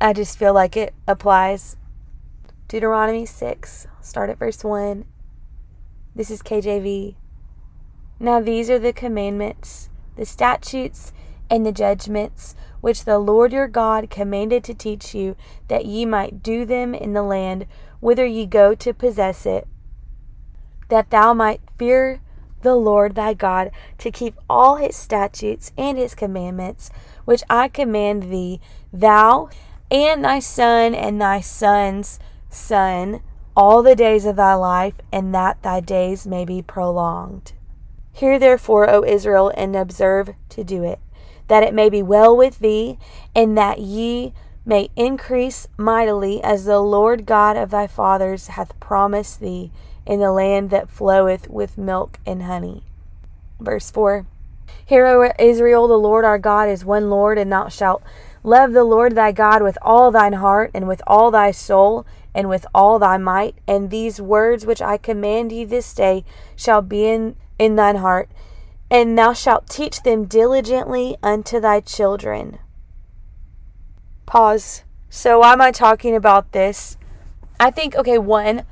I 0.00 0.12
just 0.12 0.38
feel 0.38 0.54
like 0.54 0.76
it 0.76 0.94
applies. 1.06 1.76
Deuteronomy 2.66 3.26
6, 3.26 3.86
start 4.00 4.30
at 4.30 4.38
verse 4.38 4.64
1. 4.64 5.04
This 6.14 6.30
is 6.30 6.42
KJV. 6.42 7.14
Now 8.18 8.40
these 8.40 8.70
are 8.70 8.78
the 8.78 8.92
commandments, 8.92 9.90
the 10.16 10.24
statutes, 10.24 11.12
and 11.50 11.64
the 11.64 11.72
judgments 11.72 12.54
which 12.84 13.06
the 13.06 13.18
Lord 13.18 13.50
your 13.50 13.66
God 13.66 14.10
commanded 14.10 14.62
to 14.64 14.74
teach 14.74 15.14
you, 15.14 15.36
that 15.68 15.86
ye 15.86 16.04
might 16.04 16.42
do 16.42 16.66
them 16.66 16.94
in 16.94 17.14
the 17.14 17.22
land 17.22 17.64
whither 17.98 18.26
ye 18.26 18.44
go 18.44 18.74
to 18.74 18.92
possess 18.92 19.46
it, 19.46 19.66
that 20.90 21.08
thou 21.08 21.32
might 21.32 21.62
fear 21.78 22.20
the 22.60 22.74
Lord 22.74 23.14
thy 23.14 23.32
God, 23.32 23.70
to 23.96 24.10
keep 24.10 24.34
all 24.50 24.76
his 24.76 24.94
statutes 24.94 25.72
and 25.78 25.96
his 25.96 26.14
commandments, 26.14 26.90
which 27.24 27.42
I 27.48 27.68
command 27.68 28.24
thee, 28.24 28.60
thou 28.92 29.48
and 29.90 30.22
thy 30.22 30.40
son 30.40 30.94
and 30.94 31.18
thy 31.18 31.40
son's 31.40 32.18
son, 32.50 33.22
all 33.56 33.82
the 33.82 33.96
days 33.96 34.26
of 34.26 34.36
thy 34.36 34.52
life, 34.56 34.96
and 35.10 35.34
that 35.34 35.62
thy 35.62 35.80
days 35.80 36.26
may 36.26 36.44
be 36.44 36.60
prolonged. 36.60 37.54
Hear 38.12 38.38
therefore, 38.38 38.90
O 38.90 39.02
Israel, 39.04 39.50
and 39.56 39.74
observe 39.74 40.34
to 40.50 40.62
do 40.62 40.84
it 40.84 40.98
that 41.48 41.62
it 41.62 41.74
may 41.74 41.90
be 41.90 42.02
well 42.02 42.36
with 42.36 42.58
thee, 42.58 42.98
and 43.34 43.56
that 43.56 43.80
ye 43.80 44.32
may 44.64 44.88
increase 44.96 45.66
mightily, 45.76 46.42
as 46.42 46.64
the 46.64 46.80
Lord 46.80 47.26
God 47.26 47.56
of 47.56 47.70
thy 47.70 47.86
fathers 47.86 48.48
hath 48.48 48.78
promised 48.80 49.40
thee, 49.40 49.70
in 50.06 50.20
the 50.20 50.32
land 50.32 50.70
that 50.70 50.90
floweth 50.90 51.48
with 51.48 51.78
milk 51.78 52.18
and 52.26 52.42
honey. 52.42 52.82
Verse 53.60 53.90
4 53.90 54.26
Hear, 54.86 55.06
O 55.06 55.32
Israel, 55.38 55.88
the 55.88 55.98
Lord 55.98 56.24
our 56.24 56.38
God 56.38 56.68
is 56.68 56.84
one 56.84 57.08
Lord, 57.08 57.38
and 57.38 57.50
thou 57.50 57.68
shalt 57.68 58.02
love 58.42 58.72
the 58.72 58.84
Lord 58.84 59.14
thy 59.14 59.32
God 59.32 59.62
with 59.62 59.78
all 59.80 60.10
thine 60.10 60.34
heart, 60.34 60.70
and 60.74 60.86
with 60.86 61.02
all 61.06 61.30
thy 61.30 61.50
soul, 61.50 62.06
and 62.34 62.48
with 62.48 62.66
all 62.74 62.98
thy 62.98 63.16
might. 63.16 63.56
And 63.66 63.90
these 63.90 64.20
words 64.20 64.66
which 64.66 64.82
I 64.82 64.98
command 64.98 65.50
thee 65.50 65.64
this 65.64 65.94
day 65.94 66.24
shall 66.56 66.82
be 66.82 67.06
in, 67.06 67.36
in 67.58 67.76
thine 67.76 67.96
heart 67.96 68.28
and 68.90 69.18
thou 69.18 69.32
shalt 69.32 69.68
teach 69.68 70.02
them 70.02 70.24
diligently 70.26 71.16
unto 71.22 71.60
thy 71.60 71.80
children. 71.80 72.58
Pause. 74.26 74.84
So, 75.08 75.40
why 75.40 75.52
am 75.52 75.60
I 75.60 75.70
talking 75.70 76.16
about 76.16 76.52
this? 76.52 76.96
I 77.60 77.70
think, 77.70 77.94
okay, 77.94 78.18
one, 78.18 78.64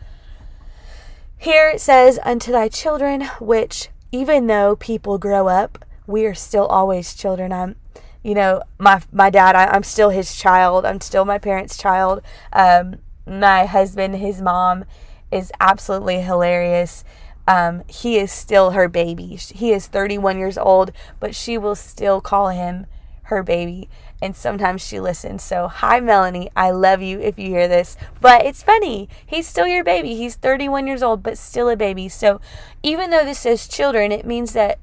here 1.38 1.68
it 1.68 1.80
says, 1.80 2.18
unto 2.24 2.52
thy 2.52 2.68
children, 2.68 3.22
which 3.40 3.88
even 4.10 4.46
though 4.46 4.76
people 4.76 5.18
grow 5.18 5.48
up, 5.48 5.84
we 6.06 6.26
are 6.26 6.34
still 6.34 6.66
always 6.66 7.14
children. 7.14 7.52
I'm, 7.52 7.76
you 8.22 8.34
know, 8.34 8.62
my 8.78 9.02
my 9.12 9.30
dad, 9.30 9.56
I, 9.56 9.74
am 9.74 9.82
still 9.82 10.10
his 10.10 10.36
child. 10.36 10.84
I'm 10.84 11.00
still 11.00 11.24
my 11.24 11.38
parents' 11.38 11.76
child. 11.76 12.22
Um, 12.52 12.96
my 13.26 13.66
husband, 13.66 14.16
his 14.16 14.42
mom, 14.42 14.84
is 15.30 15.50
absolutely 15.60 16.20
hilarious 16.20 17.04
um, 17.46 17.82
he 17.88 18.18
is 18.18 18.30
still 18.30 18.70
her 18.70 18.88
baby. 18.88 19.36
He 19.36 19.72
is 19.72 19.86
31 19.86 20.38
years 20.38 20.56
old, 20.56 20.92
but 21.18 21.34
she 21.34 21.58
will 21.58 21.74
still 21.74 22.20
call 22.20 22.48
him 22.50 22.86
her 23.24 23.42
baby. 23.42 23.88
And 24.20 24.36
sometimes 24.36 24.86
she 24.86 25.00
listens. 25.00 25.42
So, 25.42 25.66
hi, 25.66 25.98
Melanie. 25.98 26.50
I 26.54 26.70
love 26.70 27.02
you 27.02 27.18
if 27.18 27.38
you 27.38 27.48
hear 27.48 27.66
this. 27.66 27.96
But 28.20 28.46
it's 28.46 28.62
funny. 28.62 29.08
He's 29.26 29.48
still 29.48 29.66
your 29.66 29.82
baby. 29.82 30.14
He's 30.14 30.36
31 30.36 30.86
years 30.86 31.02
old, 31.02 31.24
but 31.24 31.36
still 31.38 31.68
a 31.68 31.76
baby. 31.76 32.08
So, 32.08 32.40
even 32.82 33.10
though 33.10 33.24
this 33.24 33.40
says 33.40 33.66
children, 33.66 34.12
it 34.12 34.24
means 34.24 34.52
that 34.52 34.78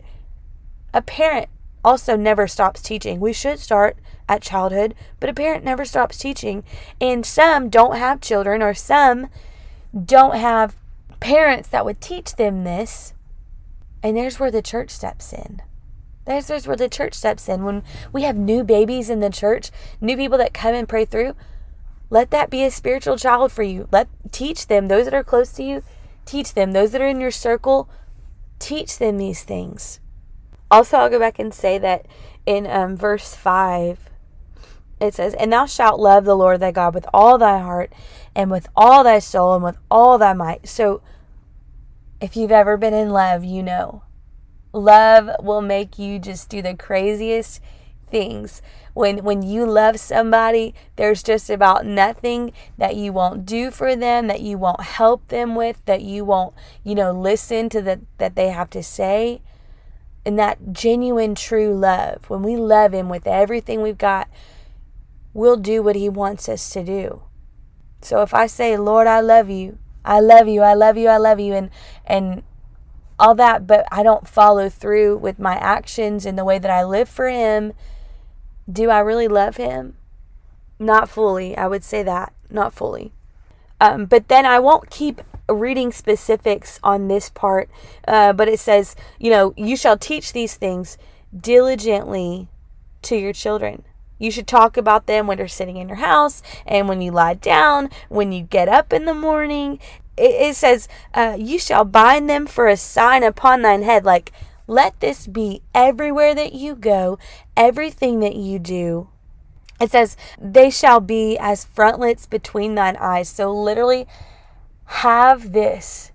a 0.93 1.01
parent 1.01 1.47
also 1.85 2.17
never 2.17 2.47
stops 2.47 2.81
teaching. 2.81 3.21
We 3.21 3.31
should 3.31 3.59
start 3.59 3.97
at 4.27 4.41
childhood, 4.41 4.93
but 5.21 5.29
a 5.29 5.33
parent 5.33 5.63
never 5.63 5.85
stops 5.85 6.17
teaching. 6.17 6.63
And 6.99 7.25
some 7.25 7.69
don't 7.69 7.95
have 7.95 8.19
children, 8.19 8.61
or 8.61 8.73
some 8.73 9.27
don't 10.05 10.35
have 10.35 10.75
parents 11.19 11.69
that 11.69 11.85
would 11.85 12.01
teach 12.01 12.35
them 12.35 12.63
this. 12.63 13.13
And 14.01 14.15
there's 14.15 14.39
where 14.39 14.51
the 14.51 14.61
church 14.61 14.91
steps 14.91 15.33
in. 15.33 15.61
There's, 16.25 16.47
there's 16.47 16.67
where 16.67 16.77
the 16.77 16.87
church 16.87 17.15
steps 17.15 17.49
in. 17.49 17.63
When 17.63 17.83
we 18.13 18.23
have 18.23 18.35
new 18.37 18.63
babies 18.63 19.09
in 19.09 19.19
the 19.19 19.29
church, 19.29 19.71
new 19.99 20.15
people 20.15 20.37
that 20.37 20.53
come 20.53 20.75
and 20.75 20.87
pray 20.87 21.05
through, 21.05 21.35
let 22.09 22.31
that 22.31 22.49
be 22.49 22.63
a 22.63 22.71
spiritual 22.71 23.17
child 23.17 23.51
for 23.51 23.63
you. 23.63 23.87
Let 23.91 24.07
teach 24.31 24.67
them, 24.67 24.87
those 24.87 25.05
that 25.05 25.13
are 25.13 25.23
close 25.23 25.51
to 25.53 25.63
you, 25.63 25.83
teach 26.25 26.53
them. 26.53 26.71
Those 26.71 26.91
that 26.91 27.01
are 27.01 27.07
in 27.07 27.19
your 27.19 27.31
circle, 27.31 27.89
teach 28.59 28.97
them 28.97 29.17
these 29.17 29.43
things. 29.43 29.99
Also, 30.71 30.97
I'll 30.97 31.09
go 31.09 31.19
back 31.19 31.39
and 31.39 31.53
say 31.53 31.77
that 31.79 32.05
in 32.45 32.67
um, 32.67 32.95
verse 32.95 33.35
5, 33.35 34.09
it 34.99 35.13
says, 35.13 35.33
And 35.35 35.53
thou 35.53 35.65
shalt 35.65 35.99
love 35.99 36.25
the 36.25 36.35
Lord 36.35 36.59
thy 36.59 36.71
God 36.71 36.93
with 36.93 37.07
all 37.13 37.37
thy 37.37 37.59
heart 37.59 37.93
and 38.35 38.51
with 38.51 38.67
all 38.75 39.03
thy 39.03 39.19
soul 39.19 39.55
and 39.55 39.63
with 39.63 39.77
all 39.89 40.17
thy 40.17 40.33
might. 40.33 40.67
So, 40.67 41.01
if 42.21 42.35
you've 42.35 42.51
ever 42.51 42.77
been 42.77 42.93
in 42.93 43.11
love, 43.11 43.43
you 43.43 43.63
know. 43.63 44.03
Love 44.71 45.29
will 45.43 45.61
make 45.61 45.97
you 45.97 46.19
just 46.19 46.49
do 46.49 46.61
the 46.61 46.75
craziest 46.75 47.61
things. 48.09 48.61
When 48.93 49.23
when 49.23 49.41
you 49.41 49.65
love 49.65 49.99
somebody, 49.99 50.75
there's 50.95 51.23
just 51.23 51.49
about 51.49 51.85
nothing 51.85 52.51
that 52.77 52.95
you 52.95 53.13
won't 53.13 53.45
do 53.45 53.71
for 53.71 53.95
them, 53.95 54.27
that 54.27 54.41
you 54.41 54.57
won't 54.57 54.81
help 54.81 55.27
them 55.29 55.55
with, 55.55 55.83
that 55.85 56.01
you 56.01 56.25
won't, 56.25 56.53
you 56.83 56.95
know, 56.95 57.11
listen 57.11 57.69
to 57.69 57.81
the, 57.81 58.01
that 58.17 58.35
they 58.35 58.49
have 58.49 58.69
to 58.71 58.83
say. 58.83 59.41
And 60.25 60.37
that 60.37 60.73
genuine 60.73 61.33
true 61.33 61.73
love, 61.73 62.29
when 62.29 62.43
we 62.43 62.57
love 62.57 62.93
him 62.93 63.09
with 63.09 63.25
everything 63.25 63.81
we've 63.81 63.97
got, 63.97 64.27
we'll 65.33 65.57
do 65.57 65.81
what 65.81 65.95
he 65.95 66.09
wants 66.09 66.49
us 66.49 66.69
to 66.71 66.83
do. 66.83 67.23
So 68.01 68.21
if 68.21 68.33
I 68.33 68.47
say, 68.47 68.77
Lord, 68.77 69.07
I 69.07 69.19
love 69.19 69.49
you, 69.49 69.77
I 70.05 70.19
love 70.19 70.47
you, 70.47 70.61
I 70.61 70.73
love 70.73 70.97
you, 70.97 71.09
I 71.09 71.17
love 71.17 71.39
you, 71.39 71.53
and 71.53 71.69
and 72.05 72.43
all 73.19 73.35
that, 73.35 73.67
but 73.67 73.85
I 73.91 74.01
don't 74.01 74.27
follow 74.27 74.69
through 74.69 75.17
with 75.17 75.39
my 75.39 75.55
actions 75.55 76.25
and 76.25 76.37
the 76.37 76.45
way 76.45 76.57
that 76.57 76.71
I 76.71 76.83
live 76.83 77.09
for 77.09 77.27
him, 77.27 77.73
do 78.71 78.89
I 78.89 78.99
really 78.99 79.27
love 79.27 79.57
him? 79.57 79.97
Not 80.79 81.09
fully. 81.09 81.57
I 81.57 81.67
would 81.67 81.83
say 81.83 82.01
that. 82.03 82.33
Not 82.49 82.73
fully. 82.73 83.11
Um, 83.81 84.05
but 84.05 84.29
then 84.29 84.45
I 84.45 84.59
won't 84.59 84.89
keep 84.89 85.21
reading 85.49 85.91
specifics 85.91 86.79
on 86.83 87.07
this 87.07 87.29
part, 87.29 87.69
uh, 88.07 88.33
but 88.33 88.47
it 88.47 88.59
says, 88.59 88.95
you 89.19 89.31
know, 89.31 89.53
you 89.57 89.75
shall 89.75 89.97
teach 89.97 90.31
these 90.31 90.55
things 90.55 90.97
diligently 91.37 92.47
to 93.03 93.15
your 93.15 93.33
children. 93.33 93.83
You 94.19 94.29
should 94.29 94.47
talk 94.47 94.77
about 94.77 95.07
them 95.07 95.25
when 95.25 95.37
you're 95.39 95.47
sitting 95.47 95.77
in 95.77 95.87
your 95.87 95.97
house 95.97 96.43
and 96.67 96.87
when 96.87 97.01
you 97.01 97.11
lie 97.11 97.33
down, 97.33 97.89
when 98.09 98.31
you 98.31 98.43
get 98.43 98.67
up 98.67 98.93
in 98.93 99.05
the 99.05 99.13
morning. 99.13 99.79
It, 100.17 100.49
it 100.49 100.55
says, 100.55 100.87
uh, 101.13 101.37
You 101.39 101.57
shall 101.57 101.85
bind 101.85 102.29
them 102.29 102.45
for 102.45 102.67
a 102.67 102.77
sign 102.77 103.23
upon 103.23 103.61
thine 103.61 103.81
head. 103.81 104.05
Like, 104.05 104.31
let 104.67 104.99
this 104.99 105.25
be 105.25 105.61
everywhere 105.73 106.35
that 106.35 106.53
you 106.53 106.75
go, 106.75 107.17
everything 107.57 108.19
that 108.19 108.35
you 108.35 108.59
do. 108.59 109.07
It 109.81 109.89
says, 109.91 110.17
They 110.39 110.69
shall 110.69 110.99
be 110.99 111.37
as 111.39 111.65
frontlets 111.65 112.27
between 112.27 112.75
thine 112.75 112.97
eyes. 112.97 113.29
So, 113.29 113.51
literally, 113.51 114.05
have 114.85 115.53
this 115.53 116.11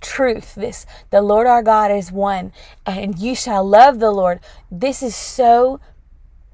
truth 0.00 0.54
this 0.54 0.84
the 1.10 1.22
lord 1.22 1.46
our 1.46 1.62
god 1.62 1.90
is 1.90 2.12
one 2.12 2.52
and 2.84 3.18
you 3.18 3.34
shall 3.34 3.64
love 3.64 3.98
the 3.98 4.10
lord 4.10 4.38
this 4.70 5.02
is 5.02 5.16
so 5.16 5.80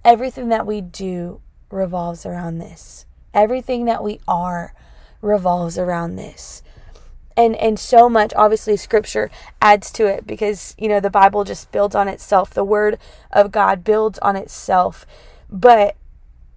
Everything 0.04 0.48
that 0.48 0.66
we 0.66 0.80
do 0.80 1.40
revolves 1.70 2.26
around 2.26 2.58
this. 2.58 3.06
Everything 3.32 3.84
that 3.86 4.02
we 4.02 4.20
are 4.28 4.74
revolves 5.20 5.78
around 5.78 6.16
this. 6.16 6.62
And 7.36 7.56
and 7.56 7.78
so 7.78 8.10
much 8.10 8.32
obviously 8.36 8.76
scripture 8.76 9.30
adds 9.60 9.90
to 9.92 10.06
it 10.06 10.26
because 10.26 10.74
you 10.76 10.88
know 10.88 11.00
the 11.00 11.08
Bible 11.08 11.44
just 11.44 11.72
builds 11.72 11.94
on 11.94 12.08
itself. 12.08 12.50
The 12.50 12.64
word 12.64 12.98
of 13.30 13.50
God 13.52 13.84
builds 13.84 14.18
on 14.18 14.36
itself. 14.36 15.06
But 15.48 15.96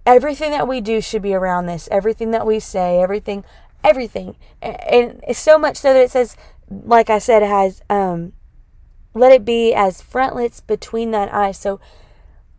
everything 0.04 0.50
that 0.50 0.68
we 0.68 0.80
do 0.80 1.00
should 1.00 1.22
be 1.22 1.34
around 1.34 1.66
this. 1.66 1.88
Everything 1.90 2.30
that 2.32 2.46
we 2.46 2.60
say, 2.60 3.00
everything 3.00 3.44
everything. 3.82 4.36
And 4.60 5.22
so 5.32 5.56
much 5.56 5.78
so 5.78 5.94
that 5.94 6.02
it 6.02 6.10
says 6.10 6.36
like 6.68 7.08
I 7.08 7.18
said 7.18 7.42
has 7.42 7.80
um 7.88 8.32
let 9.14 9.32
it 9.32 9.44
be 9.44 9.72
as 9.72 10.02
frontlets 10.02 10.60
between 10.60 11.10
thine 11.10 11.30
eyes. 11.30 11.58
So 11.58 11.80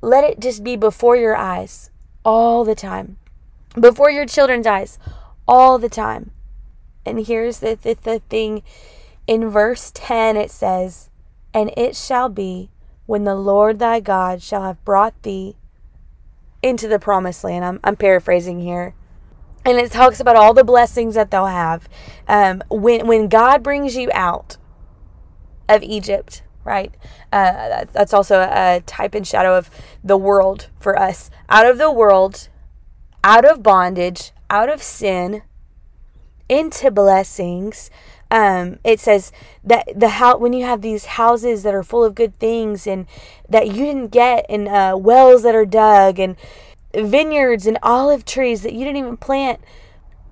let 0.02 0.24
it 0.24 0.40
just 0.40 0.64
be 0.64 0.76
before 0.76 1.16
your 1.16 1.36
eyes 1.36 1.90
all 2.24 2.64
the 2.64 2.76
time, 2.76 3.18
before 3.80 4.12
your 4.12 4.26
children's 4.26 4.68
eyes 4.68 5.00
all 5.48 5.80
the 5.80 5.90
time. 5.90 6.32
And 7.06 7.26
here's 7.26 7.60
the, 7.60 7.78
the, 7.82 7.98
the 8.02 8.20
thing 8.30 8.64
in 9.26 9.50
verse 9.50 9.92
10 9.94 10.38
it 10.38 10.52
says, 10.52 11.10
And 11.54 11.72
it 11.78 11.96
shall 11.96 12.30
be 12.30 12.70
when 13.06 13.24
the 13.24 13.36
Lord 13.36 13.80
thy 13.80 14.00
God 14.00 14.42
shall 14.42 14.64
have 14.64 14.84
brought 14.84 15.24
thee 15.24 15.56
into 16.62 16.88
the 16.88 17.00
promised 17.00 17.44
land. 17.44 17.64
I'm, 17.64 17.80
I'm 17.84 17.96
paraphrasing 17.96 18.60
here. 18.60 18.94
And 19.66 19.78
it 19.78 19.92
talks 19.92 20.20
about 20.20 20.36
all 20.36 20.54
the 20.54 20.64
blessings 20.64 21.16
that 21.16 21.32
they'll 21.32 21.46
have. 21.46 21.90
Um, 22.28 22.64
when, 22.70 23.08
when 23.08 23.28
God 23.28 23.64
brings 23.64 23.96
you 23.96 24.10
out 24.14 24.58
of 25.68 25.84
Egypt, 25.84 26.44
right? 26.68 26.94
Uh, 27.32 27.86
that's 27.94 28.14
also 28.14 28.42
a 28.42 28.84
type 28.86 29.16
and 29.16 29.26
shadow 29.26 29.58
of 29.58 29.70
the 30.04 30.18
world 30.18 30.68
for 30.80 31.00
us. 31.00 31.32
Out 31.50 31.66
of 31.66 31.78
the 31.78 31.92
world, 31.92 32.50
out 33.24 33.46
of 33.46 33.64
bondage, 33.64 34.34
out 34.50 34.70
of 34.70 34.84
sin, 34.84 35.44
into 36.50 36.92
blessings. 36.92 37.90
Um, 38.30 38.80
it 38.84 39.00
says 39.00 39.32
that 39.64 39.88
the 39.96 40.10
house 40.10 40.40
when 40.42 40.52
you 40.52 40.66
have 40.66 40.82
these 40.82 41.06
houses 41.06 41.64
that 41.64 41.74
are 41.74 41.84
full 41.84 42.04
of 42.04 42.16
good 42.16 42.38
things 42.38 42.86
and 42.86 43.06
that 43.48 43.68
you 43.68 43.86
didn't 43.86 44.10
get, 44.10 44.46
and 44.50 44.68
uh, 44.68 44.98
wells 45.00 45.44
that 45.44 45.56
are 45.56 45.66
dug, 45.66 46.20
and 46.20 46.36
vineyards 46.94 47.66
and 47.66 47.80
olive 47.82 48.26
trees 48.26 48.62
that 48.64 48.74
you 48.74 48.84
didn't 48.84 48.98
even 48.98 49.18
plant. 49.18 49.62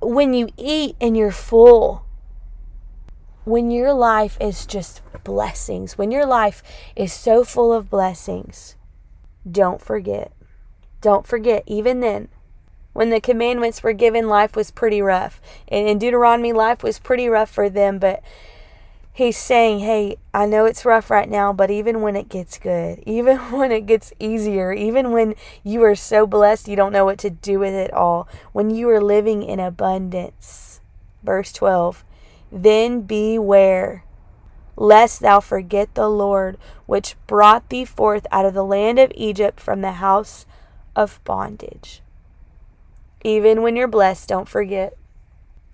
When 0.01 0.33
you 0.33 0.49
eat 0.57 0.97
and 0.99 1.15
you're 1.15 1.31
full, 1.31 2.04
when 3.45 3.69
your 3.69 3.93
life 3.93 4.37
is 4.41 4.65
just 4.65 5.01
blessings, 5.23 5.97
when 5.97 6.11
your 6.11 6.25
life 6.25 6.61
is 6.95 7.13
so 7.13 7.43
full 7.43 7.71
of 7.71 7.89
blessings, 7.89 8.75
don't 9.49 9.81
forget. 9.81 10.31
Don't 10.99 11.27
forget, 11.27 11.63
even 11.67 11.99
then, 11.99 12.29
when 12.93 13.11
the 13.11 13.21
commandments 13.21 13.83
were 13.83 13.93
given, 13.93 14.27
life 14.27 14.55
was 14.55 14.71
pretty 14.71 15.01
rough. 15.01 15.39
And 15.67 15.87
in 15.87 15.99
Deuteronomy, 15.99 16.53
life 16.53 16.81
was 16.81 16.97
pretty 16.97 17.27
rough 17.27 17.51
for 17.51 17.69
them, 17.69 17.99
but 17.99 18.23
he's 19.13 19.37
saying, 19.37 19.79
Hey, 19.79 20.17
I 20.33 20.47
know 20.47 20.65
it's 20.65 20.85
rough 20.85 21.11
right 21.11 21.29
now, 21.29 21.53
but 21.53 21.69
even 21.69 22.01
when 22.01 22.15
it 22.15 22.29
gets 22.29 22.57
good, 22.57 23.03
even 23.05 23.37
when 23.51 23.71
it 23.71 23.85
gets 23.85 24.13
easier, 24.19 24.73
even 24.73 25.11
when 25.11 25.35
you 25.63 25.83
are 25.83 25.95
so 25.95 26.25
blessed 26.25 26.67
you 26.67 26.75
don't 26.75 26.93
know 26.93 27.05
what 27.05 27.19
to 27.19 27.29
do 27.29 27.59
with 27.59 27.73
it 27.73 27.93
all, 27.93 28.27
when 28.53 28.71
you 28.71 28.89
are 28.89 29.01
living 29.01 29.43
in 29.43 29.59
abundance. 29.59 30.79
Verse 31.21 31.51
12 31.51 32.03
Then 32.55 33.01
beware 33.01 34.05
lest 34.77 35.19
thou 35.19 35.39
forget 35.39 35.93
the 35.93 36.09
Lord, 36.09 36.57
which 36.85 37.15
brought 37.27 37.69
thee 37.69 37.85
forth 37.85 38.25
out 38.31 38.45
of 38.45 38.53
the 38.53 38.63
land 38.63 38.99
of 38.99 39.11
Egypt 39.15 39.59
from 39.59 39.81
the 39.81 39.93
house 39.93 40.45
of 40.95 41.23
bondage. 41.23 42.01
Even 43.23 43.61
when 43.61 43.75
you're 43.75 43.87
blessed, 43.87 44.29
don't 44.29 44.49
forget. 44.49 44.95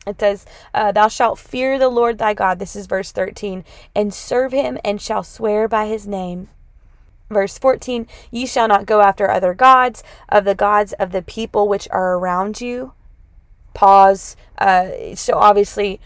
It 0.07 0.19
says, 0.19 0.45
uh, 0.73 0.91
Thou 0.91 1.07
shalt 1.07 1.37
fear 1.37 1.77
the 1.77 1.89
Lord 1.89 2.17
thy 2.17 2.33
God. 2.33 2.59
This 2.59 2.75
is 2.75 2.87
verse 2.87 3.11
13. 3.11 3.63
And 3.95 4.13
serve 4.13 4.51
him 4.51 4.79
and 4.83 5.01
shall 5.01 5.23
swear 5.23 5.67
by 5.67 5.87
his 5.87 6.07
name. 6.07 6.49
Verse 7.29 7.57
14 7.57 8.07
Ye 8.31 8.45
shall 8.45 8.67
not 8.67 8.85
go 8.85 9.01
after 9.01 9.29
other 9.29 9.53
gods, 9.53 10.03
of 10.29 10.45
the 10.45 10.55
gods 10.55 10.93
of 10.93 11.11
the 11.11 11.21
people 11.21 11.67
which 11.67 11.87
are 11.91 12.15
around 12.15 12.61
you. 12.61 12.93
Pause. 13.73 14.35
Uh, 14.57 15.15
so 15.15 15.37
obviously, 15.37 15.99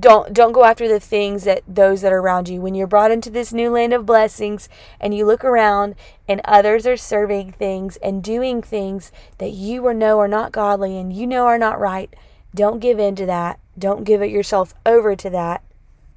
don't 0.00 0.32
don't 0.32 0.52
go 0.52 0.64
after 0.64 0.88
the 0.88 1.00
things 1.00 1.44
that 1.44 1.62
those 1.66 2.02
that 2.02 2.12
are 2.12 2.20
around 2.20 2.48
you. 2.48 2.60
When 2.60 2.74
you're 2.74 2.86
brought 2.86 3.10
into 3.10 3.30
this 3.30 3.52
new 3.52 3.70
land 3.70 3.92
of 3.92 4.06
blessings 4.06 4.68
and 5.00 5.14
you 5.14 5.24
look 5.24 5.44
around 5.44 5.94
and 6.26 6.40
others 6.44 6.86
are 6.86 6.96
serving 6.96 7.52
things 7.52 7.96
and 7.98 8.22
doing 8.22 8.62
things 8.62 9.12
that 9.38 9.52
you 9.52 9.86
or 9.86 9.94
know 9.94 10.18
are 10.18 10.28
not 10.28 10.52
godly 10.52 10.98
and 10.98 11.12
you 11.12 11.26
know 11.26 11.46
are 11.46 11.58
not 11.58 11.80
right 11.80 12.14
don't 12.54 12.80
give 12.80 12.98
in 12.98 13.14
to 13.16 13.26
that. 13.26 13.60
Don't 13.78 14.04
give 14.04 14.22
it 14.22 14.30
yourself 14.30 14.74
over 14.86 15.14
to 15.16 15.30
that. 15.30 15.62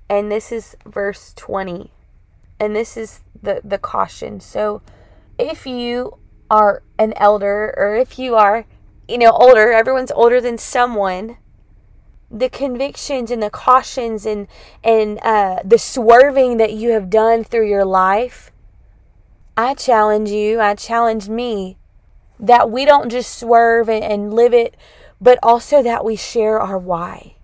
And 0.09 0.31
this 0.31 0.51
is 0.51 0.75
verse 0.85 1.33
20 1.35 1.91
and 2.59 2.75
this 2.75 2.95
is 2.97 3.21
the 3.41 3.61
the 3.63 3.77
caution. 3.77 4.39
So 4.39 4.81
if 5.37 5.65
you 5.65 6.17
are 6.49 6.83
an 6.99 7.13
elder 7.15 7.73
or 7.77 7.95
if 7.95 8.19
you 8.19 8.35
are 8.35 8.65
you 9.07 9.17
know 9.17 9.31
older 9.31 9.71
everyone's 9.71 10.11
older 10.11 10.41
than 10.41 10.57
someone 10.57 11.37
the 12.31 12.49
convictions 12.49 13.29
and 13.29 13.43
the 13.43 13.49
cautions 13.49 14.25
and 14.25 14.47
and 14.83 15.19
uh, 15.21 15.59
the 15.65 15.77
swerving 15.77 16.57
that 16.57 16.73
you 16.73 16.91
have 16.91 17.09
done 17.09 17.43
through 17.43 17.67
your 17.67 17.85
life, 17.85 18.51
I 19.57 19.73
challenge 19.73 20.29
you, 20.29 20.59
I 20.61 20.75
challenge 20.75 21.27
me 21.27 21.77
that 22.39 22.71
we 22.71 22.85
don't 22.85 23.11
just 23.11 23.37
swerve 23.37 23.89
and, 23.89 24.03
and 24.03 24.33
live 24.33 24.53
it, 24.53 24.75
but 25.19 25.37
also 25.43 25.83
that 25.83 26.05
we 26.05 26.15
share 26.15 26.59
our 26.59 26.77
why. 26.77 27.35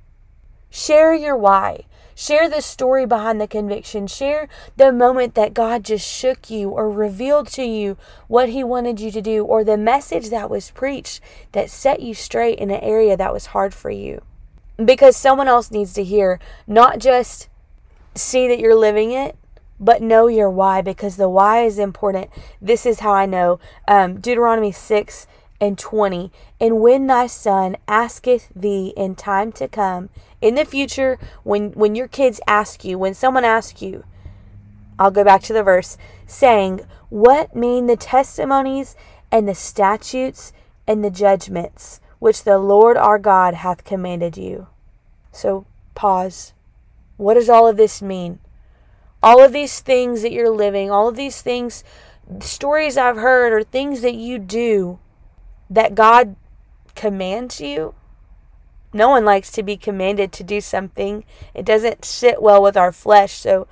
Share 0.69 1.13
your 1.13 1.35
why. 1.35 1.83
Share 2.15 2.49
the 2.49 2.61
story 2.61 3.05
behind 3.05 3.39
the 3.39 3.47
conviction. 3.47 4.07
Share 4.07 4.47
the 4.75 4.91
moment 4.91 5.35
that 5.35 5.53
God 5.53 5.83
just 5.83 6.07
shook 6.07 6.49
you 6.49 6.69
or 6.69 6.89
revealed 6.89 7.47
to 7.49 7.63
you 7.63 7.95
what 8.27 8.49
He 8.49 8.63
wanted 8.63 8.99
you 8.99 9.11
to 9.11 9.21
do, 9.21 9.43
or 9.43 9.63
the 9.63 9.77
message 9.77 10.29
that 10.29 10.49
was 10.49 10.71
preached 10.71 11.21
that 11.51 11.69
set 11.69 11.99
you 11.99 12.15
straight 12.15 12.57
in 12.57 12.71
an 12.71 12.81
area 12.81 13.15
that 13.15 13.33
was 13.33 13.47
hard 13.47 13.75
for 13.75 13.91
you 13.91 14.23
because 14.83 15.17
someone 15.17 15.47
else 15.47 15.71
needs 15.71 15.93
to 15.93 16.03
hear, 16.03 16.39
not 16.67 16.99
just 16.99 17.49
see 18.15 18.47
that 18.47 18.59
you're 18.59 18.75
living 18.75 19.11
it, 19.11 19.35
but 19.79 20.01
know 20.01 20.27
your 20.27 20.49
why 20.49 20.81
because 20.81 21.17
the 21.17 21.29
why 21.29 21.63
is 21.63 21.79
important. 21.79 22.29
This 22.61 22.85
is 22.85 22.99
how 23.01 23.13
I 23.13 23.25
know. 23.25 23.59
Um, 23.87 24.19
Deuteronomy 24.19 24.71
6 24.71 25.27
and 25.59 25.77
20. 25.77 26.31
And 26.59 26.79
when 26.79 27.07
thy 27.07 27.27
son 27.27 27.77
asketh 27.87 28.49
thee 28.55 28.93
in 28.95 29.15
time 29.15 29.51
to 29.53 29.67
come, 29.67 30.09
in 30.41 30.55
the 30.55 30.65
future, 30.65 31.17
when, 31.43 31.71
when 31.71 31.95
your 31.95 32.07
kids 32.07 32.39
ask 32.47 32.83
you, 32.83 32.97
when 32.97 33.13
someone 33.13 33.45
asks 33.45 33.81
you, 33.81 34.03
I'll 34.99 35.11
go 35.11 35.23
back 35.23 35.43
to 35.43 35.53
the 35.53 35.63
verse, 35.63 35.97
saying, 36.25 36.81
What 37.09 37.55
mean 37.55 37.85
the 37.85 37.95
testimonies 37.95 38.95
and 39.31 39.47
the 39.47 39.55
statutes 39.55 40.53
and 40.87 41.03
the 41.03 41.11
judgments? 41.11 41.99
Which 42.19 42.43
the 42.43 42.57
Lord 42.57 42.97
our 42.97 43.19
God 43.19 43.53
hath 43.53 43.83
commanded 43.83 44.37
you. 44.37 44.67
So, 45.31 45.65
pause. 45.95 46.53
What 47.17 47.35
does 47.35 47.49
all 47.49 47.67
of 47.67 47.77
this 47.77 48.01
mean? 48.01 48.39
All 49.21 49.43
of 49.43 49.51
these 49.51 49.79
things 49.79 50.21
that 50.21 50.31
you're 50.31 50.49
living, 50.49 50.91
all 50.91 51.07
of 51.07 51.15
these 51.15 51.41
things, 51.41 51.83
stories 52.39 52.97
I've 52.97 53.17
heard, 53.17 53.53
or 53.53 53.63
things 53.63 54.01
that 54.01 54.15
you 54.15 54.39
do 54.39 54.99
that 55.69 55.95
God 55.95 56.35
commands 56.95 57.59
you. 57.59 57.93
No 58.93 59.09
one 59.09 59.25
likes 59.25 59.51
to 59.51 59.63
be 59.63 59.77
commanded 59.77 60.31
to 60.33 60.43
do 60.43 60.61
something, 60.61 61.23
it 61.53 61.65
doesn't 61.65 62.05
sit 62.05 62.41
well 62.41 62.61
with 62.61 62.77
our 62.77 62.91
flesh. 62.91 63.33
So, 63.33 63.67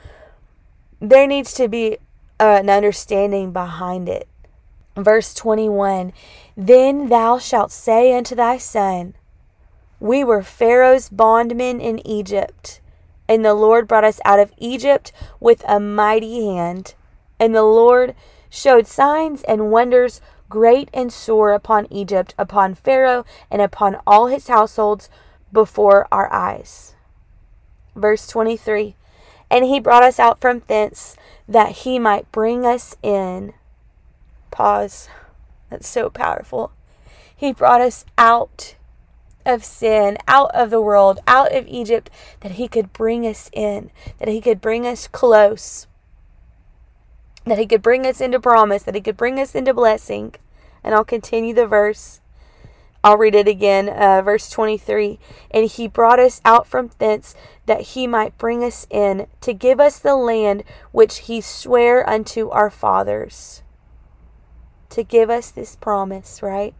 there 1.00 1.28
needs 1.28 1.54
to 1.56 1.68
be 1.68 1.98
an 2.40 2.70
understanding 2.70 3.52
behind 3.52 4.10
it. 4.10 4.28
Verse 4.96 5.34
21 5.34 6.14
Then 6.56 7.10
thou 7.10 7.38
shalt 7.38 7.72
say 7.72 8.16
unto 8.16 8.34
thy 8.34 8.58
son, 8.58 9.14
We 10.00 10.24
were 10.24 10.42
Pharaoh's 10.42 11.10
bondmen 11.10 11.82
in 11.82 12.06
Egypt, 12.08 12.80
and 13.28 13.44
the 13.44 13.54
Lord 13.54 13.88
brought 13.88 14.06
us 14.06 14.22
out 14.24 14.40
of 14.40 14.54
Egypt 14.58 15.12
with 15.40 15.64
a 15.68 15.80
mighty 15.80 16.46
hand. 16.46 16.94
And 17.40 17.54
the 17.54 17.64
Lord 17.64 18.16
showed 18.50 18.88
signs 18.88 19.44
and 19.44 19.70
wonders 19.70 20.22
great 20.48 20.90
and 20.94 21.12
sore 21.12 21.52
upon 21.52 21.92
Egypt, 21.92 22.34
upon 22.38 22.76
Pharaoh, 22.76 23.26
and 23.52 23.62
upon 23.62 23.98
all 24.08 24.28
his 24.28 24.48
households 24.48 25.10
before 25.52 26.08
our 26.12 26.32
eyes. 26.32 26.94
Verse 27.96 28.28
23 28.28 28.96
And 29.52 29.66
he 29.66 29.82
brought 29.82 30.04
us 30.04 30.20
out 30.20 30.40
from 30.40 30.62
thence, 30.68 31.18
that 31.50 31.72
he 31.84 32.00
might 32.00 32.32
bring 32.32 32.66
us 32.66 32.96
in 33.04 33.54
Pause. 34.56 35.10
That's 35.70 35.86
so 35.86 36.10
powerful. 36.10 36.72
He 37.36 37.52
brought 37.52 37.82
us 37.82 38.06
out 38.18 38.78
of 39.46 39.66
sin, 39.66 40.18
out 40.30 40.50
of 40.56 40.70
the 40.70 40.80
world, 40.80 41.20
out 41.28 41.54
of 41.54 41.68
Egypt, 41.68 42.10
that 42.40 42.54
He 42.54 42.70
could 42.70 42.94
bring 42.94 43.28
us 43.28 43.50
in, 43.52 43.92
that 44.18 44.30
He 44.30 44.40
could 44.40 44.62
bring 44.62 44.88
us 44.88 45.10
close, 45.10 45.88
that 47.44 47.58
He 47.58 47.68
could 47.68 47.82
bring 47.82 48.06
us 48.06 48.22
into 48.22 48.40
promise, 48.40 48.84
that 48.84 48.96
He 48.96 49.02
could 49.02 49.18
bring 49.18 49.42
us 49.42 49.56
into 49.56 49.74
blessing. 49.74 50.34
And 50.86 50.96
I'll 50.96 51.04
continue 51.04 51.54
the 51.54 51.68
verse. 51.68 52.22
I'll 53.04 53.18
read 53.18 53.36
it 53.36 53.50
again, 53.50 53.90
uh, 53.90 54.22
verse 54.22 54.50
23. 54.50 55.20
And 55.52 55.70
he 55.70 55.90
brought 55.90 56.20
us 56.20 56.40
out 56.46 56.66
from 56.66 56.92
thence 56.98 57.36
that 57.66 57.82
he 57.82 58.08
might 58.08 58.38
bring 58.38 58.64
us 58.64 58.88
in 58.90 59.28
to 59.42 59.54
give 59.54 59.82
us 59.82 60.00
the 60.00 60.16
land 60.16 60.64
which 60.94 61.18
he 61.18 61.42
sware 61.42 62.10
unto 62.10 62.50
our 62.52 62.70
fathers 62.70 63.62
to 64.96 65.04
give 65.04 65.30
us 65.30 65.52
this 65.52 65.76
promise, 65.76 66.42
right? 66.42 66.74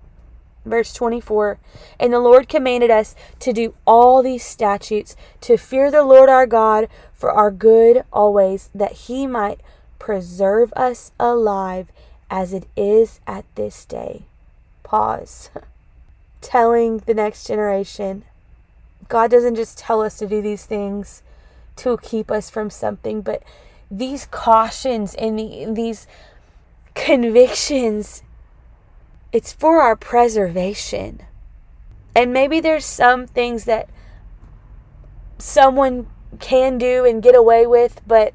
Verse 0.66 0.94
24 0.94 1.60
And 2.00 2.12
the 2.12 2.20
Lord 2.20 2.50
commanded 2.50 2.90
us 2.90 3.16
to 3.40 3.54
do 3.54 3.76
all 3.86 4.24
these 4.24 4.44
statutes, 4.44 5.16
to 5.42 5.58
fear 5.58 5.92
the 5.92 6.04
Lord 6.04 6.30
our 6.30 6.48
God 6.48 6.88
for 7.14 7.32
our 7.32 7.52
good 7.52 8.04
always, 8.12 8.70
that 8.74 8.94
he 8.94 9.28
might 9.28 9.60
preserve 10.00 10.74
us 10.74 11.12
alive 11.20 11.92
as 12.30 12.54
it 12.54 12.66
is 12.76 13.20
at 13.28 13.46
this 13.56 13.86
day. 13.86 14.24
Pause. 14.84 15.50
Telling 16.42 17.00
the 17.00 17.14
next 17.14 17.46
generation 17.48 18.24
God 19.08 19.30
doesn't 19.30 19.56
just 19.56 19.78
tell 19.78 20.02
us 20.02 20.18
to 20.18 20.28
do 20.28 20.42
these 20.42 20.66
things 20.66 21.22
to 21.78 21.98
keep 21.98 22.32
us 22.32 22.50
from 22.50 22.70
something, 22.70 23.22
but 23.22 23.44
these 23.92 24.26
cautions 24.26 25.14
and 25.16 25.38
the, 25.38 25.68
these 25.72 26.08
convictions, 26.96 28.24
it's 29.32 29.54
for 29.54 29.82
our 29.82 29.96
preservation. 29.96 31.22
And 32.16 32.34
maybe 32.34 32.60
there's 32.60 32.86
some 32.86 33.28
things 33.28 33.66
that 33.66 33.90
someone 35.38 36.08
can 36.40 36.78
do 36.78 37.06
and 37.06 37.22
get 37.22 37.36
away 37.36 37.68
with, 37.68 38.02
but 38.08 38.34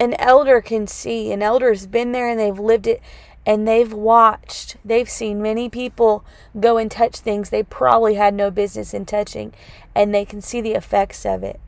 an 0.00 0.14
elder 0.18 0.60
can 0.60 0.86
see. 0.86 1.30
An 1.32 1.42
elder's 1.42 1.86
been 1.86 2.12
there 2.12 2.28
and 2.28 2.40
they've 2.40 2.58
lived 2.58 2.86
it. 2.86 3.00
and 3.46 3.66
they've 3.66 3.92
watched, 3.92 4.76
they've 4.84 5.08
seen 5.08 5.40
many 5.40 5.68
people 5.68 6.24
go 6.58 6.78
and 6.78 6.90
touch 6.90 7.16
things 7.18 7.48
they 7.48 7.62
probably 7.62 8.14
had 8.14 8.34
no 8.34 8.50
business 8.50 8.92
in 8.92 9.06
touching, 9.06 9.52
and 9.94 10.12
they 10.12 10.24
can 10.24 10.40
see 10.40 10.60
the 10.60 10.72
effects 10.74 11.24
of 11.24 11.44
it. 11.44 11.60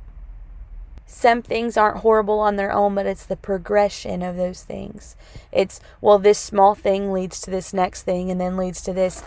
Some 1.10 1.40
things 1.40 1.78
aren't 1.78 2.00
horrible 2.00 2.38
on 2.38 2.56
their 2.56 2.70
own, 2.70 2.94
but 2.94 3.06
it's 3.06 3.24
the 3.24 3.34
progression 3.34 4.22
of 4.22 4.36
those 4.36 4.62
things. 4.62 5.16
It's, 5.50 5.80
well, 6.02 6.18
this 6.18 6.38
small 6.38 6.74
thing 6.74 7.12
leads 7.12 7.40
to 7.40 7.50
this 7.50 7.72
next 7.72 8.02
thing 8.02 8.30
and 8.30 8.38
then 8.38 8.58
leads 8.58 8.82
to 8.82 8.92
this. 8.92 9.22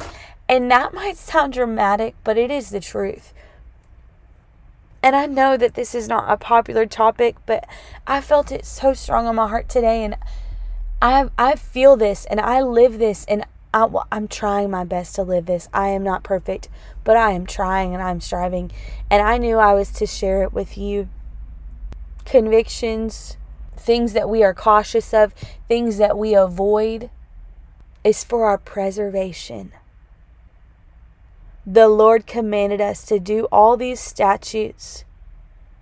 And 0.47 0.69
that 0.69 0.93
might 0.93 1.17
sound 1.17 1.53
dramatic, 1.53 2.13
but 2.23 2.37
it 2.37 2.51
is 2.51 2.69
the 2.69 2.79
truth. 2.79 3.33
And 5.01 5.15
I 5.15 5.25
know 5.25 5.57
that 5.57 5.73
this 5.73 5.95
is 5.95 6.07
not 6.07 6.31
a 6.31 6.37
popular 6.37 6.85
topic, 6.85 7.37
but 7.47 7.67
I 8.05 8.21
felt 8.21 8.51
it 8.51 8.63
so 8.63 8.93
strong 8.93 9.25
on 9.25 9.35
my 9.35 9.47
heart 9.47 9.67
today. 9.67 10.03
And 10.03 10.17
I 11.01 11.29
I 11.35 11.55
feel 11.55 11.97
this 11.97 12.25
and 12.25 12.39
I 12.39 12.61
live 12.61 12.99
this 12.99 13.25
and 13.25 13.43
I, 13.73 13.87
I'm 14.11 14.27
trying 14.27 14.69
my 14.69 14.83
best 14.83 15.15
to 15.15 15.23
live 15.23 15.47
this. 15.47 15.67
I 15.73 15.87
am 15.87 16.03
not 16.03 16.21
perfect, 16.21 16.69
but 17.03 17.17
I 17.17 17.31
am 17.31 17.47
trying 17.47 17.95
and 17.95 18.03
I'm 18.03 18.21
striving. 18.21 18.71
And 19.09 19.23
I 19.23 19.39
knew 19.39 19.57
I 19.57 19.73
was 19.73 19.91
to 19.93 20.05
share 20.05 20.43
it 20.43 20.53
with 20.53 20.77
you. 20.77 21.09
Convictions, 22.31 23.35
things 23.75 24.13
that 24.13 24.29
we 24.29 24.41
are 24.41 24.53
cautious 24.53 25.13
of, 25.13 25.33
things 25.67 25.97
that 25.97 26.17
we 26.17 26.33
avoid, 26.33 27.09
is 28.05 28.23
for 28.23 28.45
our 28.45 28.57
preservation. 28.57 29.73
The 31.65 31.89
Lord 31.89 32.25
commanded 32.25 32.79
us 32.79 33.03
to 33.07 33.19
do 33.19 33.49
all 33.51 33.75
these 33.75 33.99
statutes, 33.99 35.03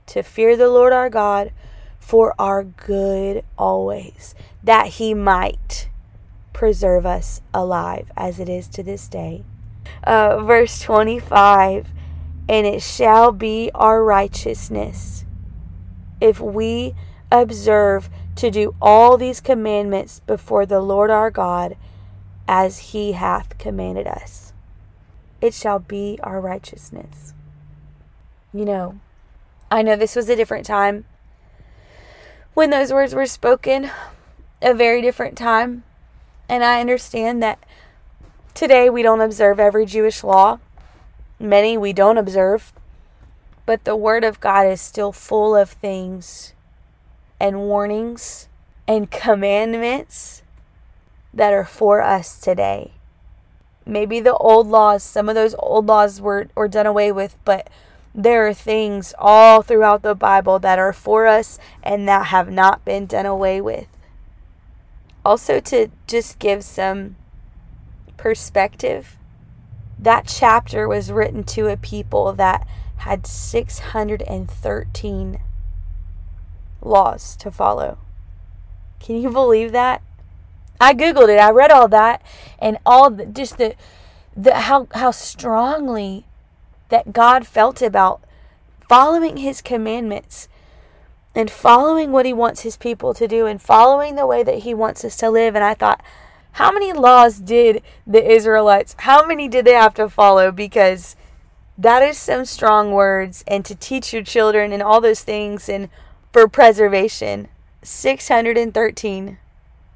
to 0.08 0.24
fear 0.24 0.58
the 0.58 0.70
Lord 0.70 0.92
our 0.92 1.08
God 1.08 1.52
for 2.00 2.34
our 2.40 2.64
good 2.64 3.46
always 3.56 4.34
that 4.64 4.88
he 4.88 5.14
might 5.14 5.88
preserve 6.52 7.06
us 7.06 7.42
alive 7.54 8.12
as 8.18 8.40
it 8.40 8.50
is 8.50 8.68
to 8.70 8.82
this 8.82 9.08
day. 9.08 9.44
Uh, 10.04 10.42
verse 10.42 10.80
25 10.82 11.90
And 12.50 12.66
it 12.66 12.82
shall 12.82 13.32
be 13.32 13.70
our 13.76 14.04
righteousness 14.04 15.26
if 16.20 16.40
we 16.40 16.96
observe 17.32 18.10
to 18.36 18.50
do 18.50 18.76
all 18.82 19.18
these 19.18 19.40
commandments 19.40 20.22
before 20.26 20.66
the 20.66 20.80
Lord 20.80 21.10
our 21.10 21.30
God 21.30 21.76
as 22.48 22.80
he 22.80 23.12
hath 23.12 23.58
commanded 23.58 24.08
us. 24.08 24.54
It 25.42 25.54
shall 25.54 25.80
be 25.80 26.20
our 26.24 26.42
righteousness. 26.42 27.34
You 28.54 28.66
know, 28.66 29.00
I 29.70 29.82
know 29.82 29.96
this 29.96 30.16
was 30.16 30.28
a 30.30 30.36
different 30.36 30.66
time 30.66 31.06
when 32.54 32.72
those 32.72 32.92
words 32.92 33.14
were 33.14 33.26
spoken, 33.26 33.92
a 34.62 34.74
very 34.74 35.02
different 35.02 35.38
time. 35.38 35.84
And 36.50 36.64
I 36.64 36.82
understand 36.82 37.44
that 37.44 37.60
today 38.54 38.90
we 38.90 39.04
don't 39.04 39.22
observe 39.22 39.60
every 39.60 39.86
Jewish 39.86 40.24
law, 40.24 40.60
many 41.40 41.78
we 41.78 41.94
don't 41.94 42.18
observe, 42.18 42.74
but 43.70 43.84
the 43.84 43.96
Word 43.96 44.24
of 44.24 44.40
God 44.40 44.66
is 44.66 44.82
still 44.82 45.12
full 45.12 45.56
of 45.56 45.70
things 45.70 46.56
and 47.40 47.60
warnings 47.60 48.50
and 48.88 49.12
commandments 49.12 50.42
that 51.32 51.54
are 51.54 51.66
for 51.66 52.02
us 52.02 52.40
today. 52.40 52.94
Maybe 53.86 54.20
the 54.22 54.34
old 54.34 54.66
laws, 54.66 55.04
some 55.04 55.30
of 55.30 55.36
those 55.36 55.54
old 55.60 55.86
laws 55.86 56.20
were, 56.20 56.48
were 56.56 56.68
done 56.68 56.88
away 56.88 57.12
with, 57.12 57.36
but 57.46 57.70
there 58.16 58.48
are 58.48 58.56
things 58.56 59.14
all 59.20 59.62
throughout 59.62 60.02
the 60.02 60.16
Bible 60.16 60.58
that 60.58 60.80
are 60.80 60.92
for 60.92 61.28
us 61.28 61.60
and 61.84 62.08
that 62.08 62.26
have 62.30 62.50
not 62.50 62.84
been 62.84 63.06
done 63.06 63.28
away 63.28 63.62
with 63.62 63.86
also 65.24 65.60
to 65.60 65.90
just 66.08 66.40
give 66.40 66.64
some 66.64 67.18
perspective, 68.18 69.16
that 70.00 70.26
chapter 70.26 70.88
was 70.88 71.12
written 71.12 71.44
to 71.44 71.68
a 71.68 71.78
people 71.78 72.34
that 72.34 72.66
had 73.00 73.26
613 73.26 75.40
laws 76.82 77.36
to 77.38 77.52
follow. 77.52 77.98
Can 79.00 79.22
you 79.22 79.30
believe 79.30 79.72
that? 79.72 80.02
I 80.82 80.94
googled 80.94 81.30
it. 81.30 81.40
I 81.40 81.52
read 81.52 81.72
all 81.72 81.88
that 81.90 82.22
and 82.60 82.78
all 82.86 83.10
the, 83.10 83.26
just 83.26 83.58
the 83.58 83.76
the 84.36 84.54
how 84.54 84.88
how 84.94 85.12
strongly 85.12 86.26
that 86.90 87.14
God 87.14 87.46
felt 87.46 87.82
about 87.82 88.22
following 88.88 89.38
his 89.38 89.62
commandments 89.62 90.48
and 91.36 91.52
following 91.52 92.12
what 92.12 92.26
he 92.26 92.34
wants 92.34 92.62
his 92.62 92.78
people 92.78 93.14
to 93.14 93.28
do 93.28 93.46
and 93.46 93.62
following 93.62 94.16
the 94.16 94.26
way 94.26 94.44
that 94.44 94.60
he 94.60 94.74
wants 94.74 95.06
us 95.06 95.16
to 95.18 95.30
live. 95.30 95.56
And 95.56 95.64
I 95.64 95.74
thought, 95.74 96.02
how 96.54 96.72
many 96.72 96.92
laws 96.92 97.40
did 97.40 97.84
the 98.08 98.32
Israelites, 98.32 98.96
how 99.00 99.26
many 99.26 99.48
did 99.48 99.66
they 99.66 99.74
have 99.74 99.94
to 99.96 100.10
follow? 100.10 100.52
Because 100.52 101.16
that 101.80 102.04
is 102.04 102.18
some 102.18 102.44
strong 102.44 102.92
words 102.92 103.42
and 103.48 103.64
to 103.64 103.74
teach 103.74 104.12
your 104.12 104.22
children 104.22 104.74
and 104.74 104.84
all 104.84 105.00
those 105.00 105.22
things 105.22 105.70
and 105.70 105.88
for 106.34 106.48
preservation. 106.48 107.48
613 107.82 109.38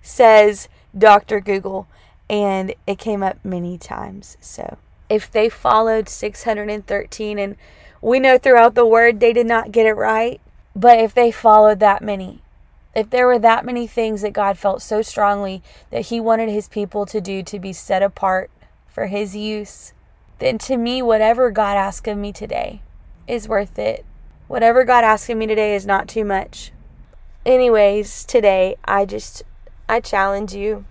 says 0.02 0.70
Dr. 0.98 1.42
Google, 1.42 1.88
and 2.30 2.74
it 2.88 2.98
came 2.98 3.22
up 3.22 3.38
many 3.44 3.78
times. 3.78 4.38
So 4.40 4.78
if 5.10 5.30
they 5.30 5.50
followed 5.50 6.08
613, 6.08 7.38
and 7.38 7.58
we 8.02 8.20
know 8.20 8.38
throughout 8.38 8.76
the 8.76 8.86
word 8.86 9.20
they 9.20 9.34
did 9.34 9.46
not 9.46 9.74
get 9.74 9.86
it 9.86 9.94
right, 9.94 10.40
but 10.74 11.00
if 11.00 11.14
they 11.14 11.32
followed 11.32 11.82
that 11.82 12.02
many, 12.02 12.42
if 12.96 13.10
there 13.10 13.28
were 13.28 13.40
that 13.40 13.66
many 13.66 13.88
things 13.88 14.22
that 14.22 14.32
God 14.32 14.58
felt 14.58 14.82
so 14.82 15.02
strongly 15.02 15.62
that 15.90 16.06
He 16.06 16.22
wanted 16.22 16.48
His 16.48 16.70
people 16.70 17.06
to 17.08 17.20
do 17.20 17.44
to 17.44 17.60
be 17.60 17.74
set 17.74 18.02
apart 18.02 18.50
for 18.88 19.08
His 19.08 19.36
use, 19.36 19.92
then 20.44 20.58
to 20.60 20.78
me, 20.78 21.02
whatever 21.02 21.52
God 21.52 21.78
asks 21.78 22.08
of 22.08 22.18
me 22.18 22.32
today 22.32 22.82
is 23.28 23.48
worth 23.48 23.80
it. 23.80 24.06
Whatever 24.48 24.84
God 24.84 25.04
asks 25.04 25.30
of 25.30 25.38
me 25.38 25.48
today 25.48 25.76
is 25.76 25.86
not 25.86 26.08
too 26.08 26.26
much. 26.26 26.72
Anyways, 27.46 28.26
today, 28.26 28.76
I 28.86 29.06
just, 29.06 29.44
I 29.88 30.00
challenge 30.00 30.54
you. 30.54 30.86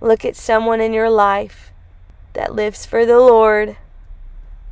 Look 0.00 0.24
at 0.24 0.36
someone 0.36 0.80
in 0.80 0.92
your 0.92 1.10
life 1.10 1.72
that 2.32 2.54
lives 2.54 2.86
for 2.86 3.04
the 3.04 3.20
Lord 3.20 3.76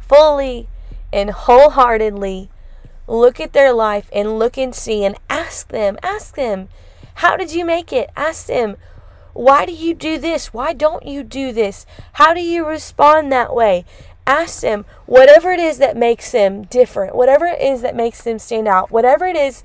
fully 0.01 0.69
and 1.13 1.31
wholeheartedly 1.31 2.51
look 3.07 3.41
at 3.41 3.53
their 3.53 3.73
life 3.73 4.09
and 4.13 4.39
look 4.39 4.57
and 4.57 4.75
see 4.75 5.05
and 5.05 5.17
ask 5.29 5.69
them, 5.69 5.99
ask 6.03 6.37
them, 6.37 6.69
how 7.17 7.37
did 7.37 7.53
you 7.53 7.65
make 7.65 7.93
it? 7.93 8.11
Ask 8.17 8.47
them, 8.47 8.77
why 9.33 9.67
do 9.67 9.73
you 9.73 9.95
do 9.95 10.19
this? 10.19 10.53
Why 10.53 10.73
don't 10.73 11.07
you 11.07 11.23
do 11.23 11.53
this? 11.53 11.87
How 12.15 12.35
do 12.35 12.41
you 12.41 12.67
respond 12.67 13.31
that 13.33 13.55
way? 13.55 13.85
Ask 14.27 14.61
them 14.61 14.85
whatever 15.07 15.51
it 15.51 15.61
is 15.61 15.79
that 15.79 15.97
makes 15.97 16.31
them 16.33 16.63
different, 16.65 17.15
whatever 17.15 17.47
it 17.47 17.61
is 17.61 17.83
that 17.83 17.97
makes 17.97 18.23
them 18.23 18.39
stand 18.39 18.69
out, 18.69 18.91
whatever 18.91 19.27
it 19.27 19.37
is 19.37 19.63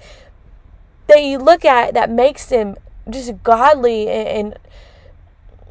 that 1.07 1.23
you 1.23 1.37
look 1.37 1.63
at 1.65 1.93
that 1.93 2.09
makes 2.09 2.45
them 2.45 2.75
just 3.09 3.43
godly 3.43 4.07
and 4.07 4.57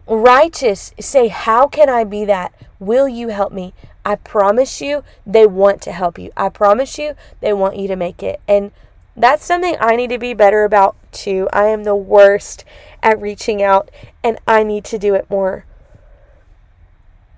righteous. 0.06 0.92
Say, 1.00 1.28
How 1.28 1.66
can 1.66 1.88
I 1.88 2.04
be 2.04 2.24
that? 2.24 2.52
Will 2.78 3.08
you 3.08 3.28
help 3.28 3.52
me? 3.52 3.74
I 4.04 4.16
promise 4.16 4.80
you, 4.80 5.02
they 5.26 5.46
want 5.46 5.80
to 5.82 5.92
help 5.92 6.18
you. 6.18 6.30
I 6.36 6.50
promise 6.50 6.98
you, 6.98 7.14
they 7.40 7.52
want 7.52 7.76
you 7.76 7.88
to 7.88 7.96
make 7.96 8.22
it. 8.22 8.40
And 8.46 8.70
that's 9.16 9.44
something 9.44 9.76
I 9.80 9.96
need 9.96 10.10
to 10.10 10.18
be 10.18 10.34
better 10.34 10.64
about 10.64 10.96
too. 11.12 11.48
I 11.52 11.66
am 11.66 11.84
the 11.84 11.94
worst 11.94 12.64
at 13.02 13.20
reaching 13.20 13.62
out, 13.62 13.90
and 14.22 14.38
I 14.46 14.62
need 14.62 14.84
to 14.86 14.98
do 14.98 15.14
it 15.14 15.30
more. 15.30 15.64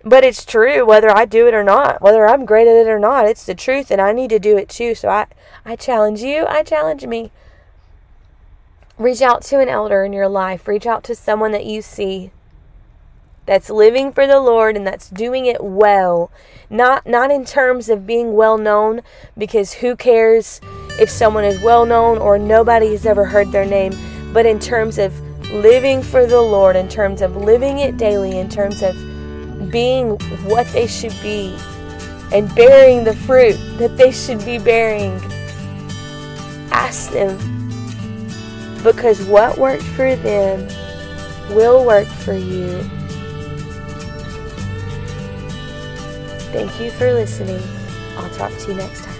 But 0.05 0.25
it's 0.25 0.45
true, 0.45 0.87
whether 0.87 1.11
I 1.11 1.25
do 1.25 1.49
it 1.49 1.55
or 1.55 1.65
not, 1.65 2.01
whether 2.01 2.29
I'm 2.29 2.47
great 2.47 2.69
at 2.69 2.77
it 2.77 2.89
or 2.89 2.99
not, 2.99 3.27
it's 3.27 3.45
the 3.45 3.55
truth, 3.55 3.91
and 3.91 4.01
I 4.01 4.12
need 4.12 4.31
to 4.31 4.39
do 4.39 4.57
it 4.57 4.69
too. 4.69 4.95
So 4.95 5.09
I, 5.09 5.27
I 5.65 5.77
challenge 5.77 6.23
you, 6.23 6.47
I 6.47 6.62
challenge 6.62 7.05
me. 7.05 7.33
Reach 8.99 9.21
out 9.21 9.43
to 9.43 9.59
an 9.59 9.69
elder 9.69 10.05
in 10.05 10.12
your 10.12 10.29
life, 10.29 10.69
reach 10.69 10.87
out 10.87 11.05
to 11.05 11.15
someone 11.15 11.53
that 11.53 11.67
you 11.67 11.83
see 11.83 12.31
that's 13.45 13.69
living 13.69 14.12
for 14.12 14.27
the 14.27 14.41
Lord 14.41 14.77
and 14.77 14.87
that's 14.87 15.11
doing 15.11 15.47
it 15.47 15.62
well. 15.62 16.31
Not 16.71 17.07
not 17.07 17.31
in 17.31 17.45
terms 17.45 17.89
of 17.89 18.07
being 18.07 18.35
well 18.35 18.59
known 18.59 19.03
because 19.37 19.75
who 19.75 19.97
cares 19.97 20.61
if 20.98 21.11
someone 21.11 21.44
is 21.44 21.61
well 21.62 21.85
known 21.87 22.18
or 22.18 22.38
nobody 22.38 22.90
has 22.90 23.06
ever 23.06 23.24
heard 23.24 23.52
their 23.52 23.66
name, 23.66 23.92
but 24.32 24.46
in 24.46 24.59
terms 24.59 24.98
of 24.98 25.18
living 25.50 26.02
for 26.02 26.26
the 26.26 26.40
Lord, 26.40 26.76
in 26.76 26.88
terms 26.88 27.22
of 27.22 27.37
living 27.37 27.78
it 27.78 27.96
daily, 27.96 28.38
in 28.38 28.48
terms 28.48 28.82
of 28.82 28.94
being 29.70 30.11
what 30.44 30.66
they 30.68 30.87
should 30.87 31.14
be 31.22 31.56
and 32.32 32.52
bearing 32.54 33.04
the 33.04 33.14
fruit 33.14 33.56
that 33.78 33.96
they 33.96 34.11
should 34.11 34.44
be 34.44 34.59
bearing. 34.59 35.14
Ask 36.70 37.11
them 37.11 37.37
because 38.82 39.24
what 39.24 39.59
worked 39.59 39.82
for 39.82 40.14
them 40.16 40.66
will 41.54 41.85
work 41.85 42.06
for 42.06 42.35
you. 42.35 42.82
Thank 46.52 46.80
you 46.80 46.90
for 46.92 47.12
listening. 47.12 47.62
I'll 48.16 48.30
talk 48.30 48.52
to 48.52 48.68
you 48.70 48.74
next 48.74 49.04
time. 49.04 49.15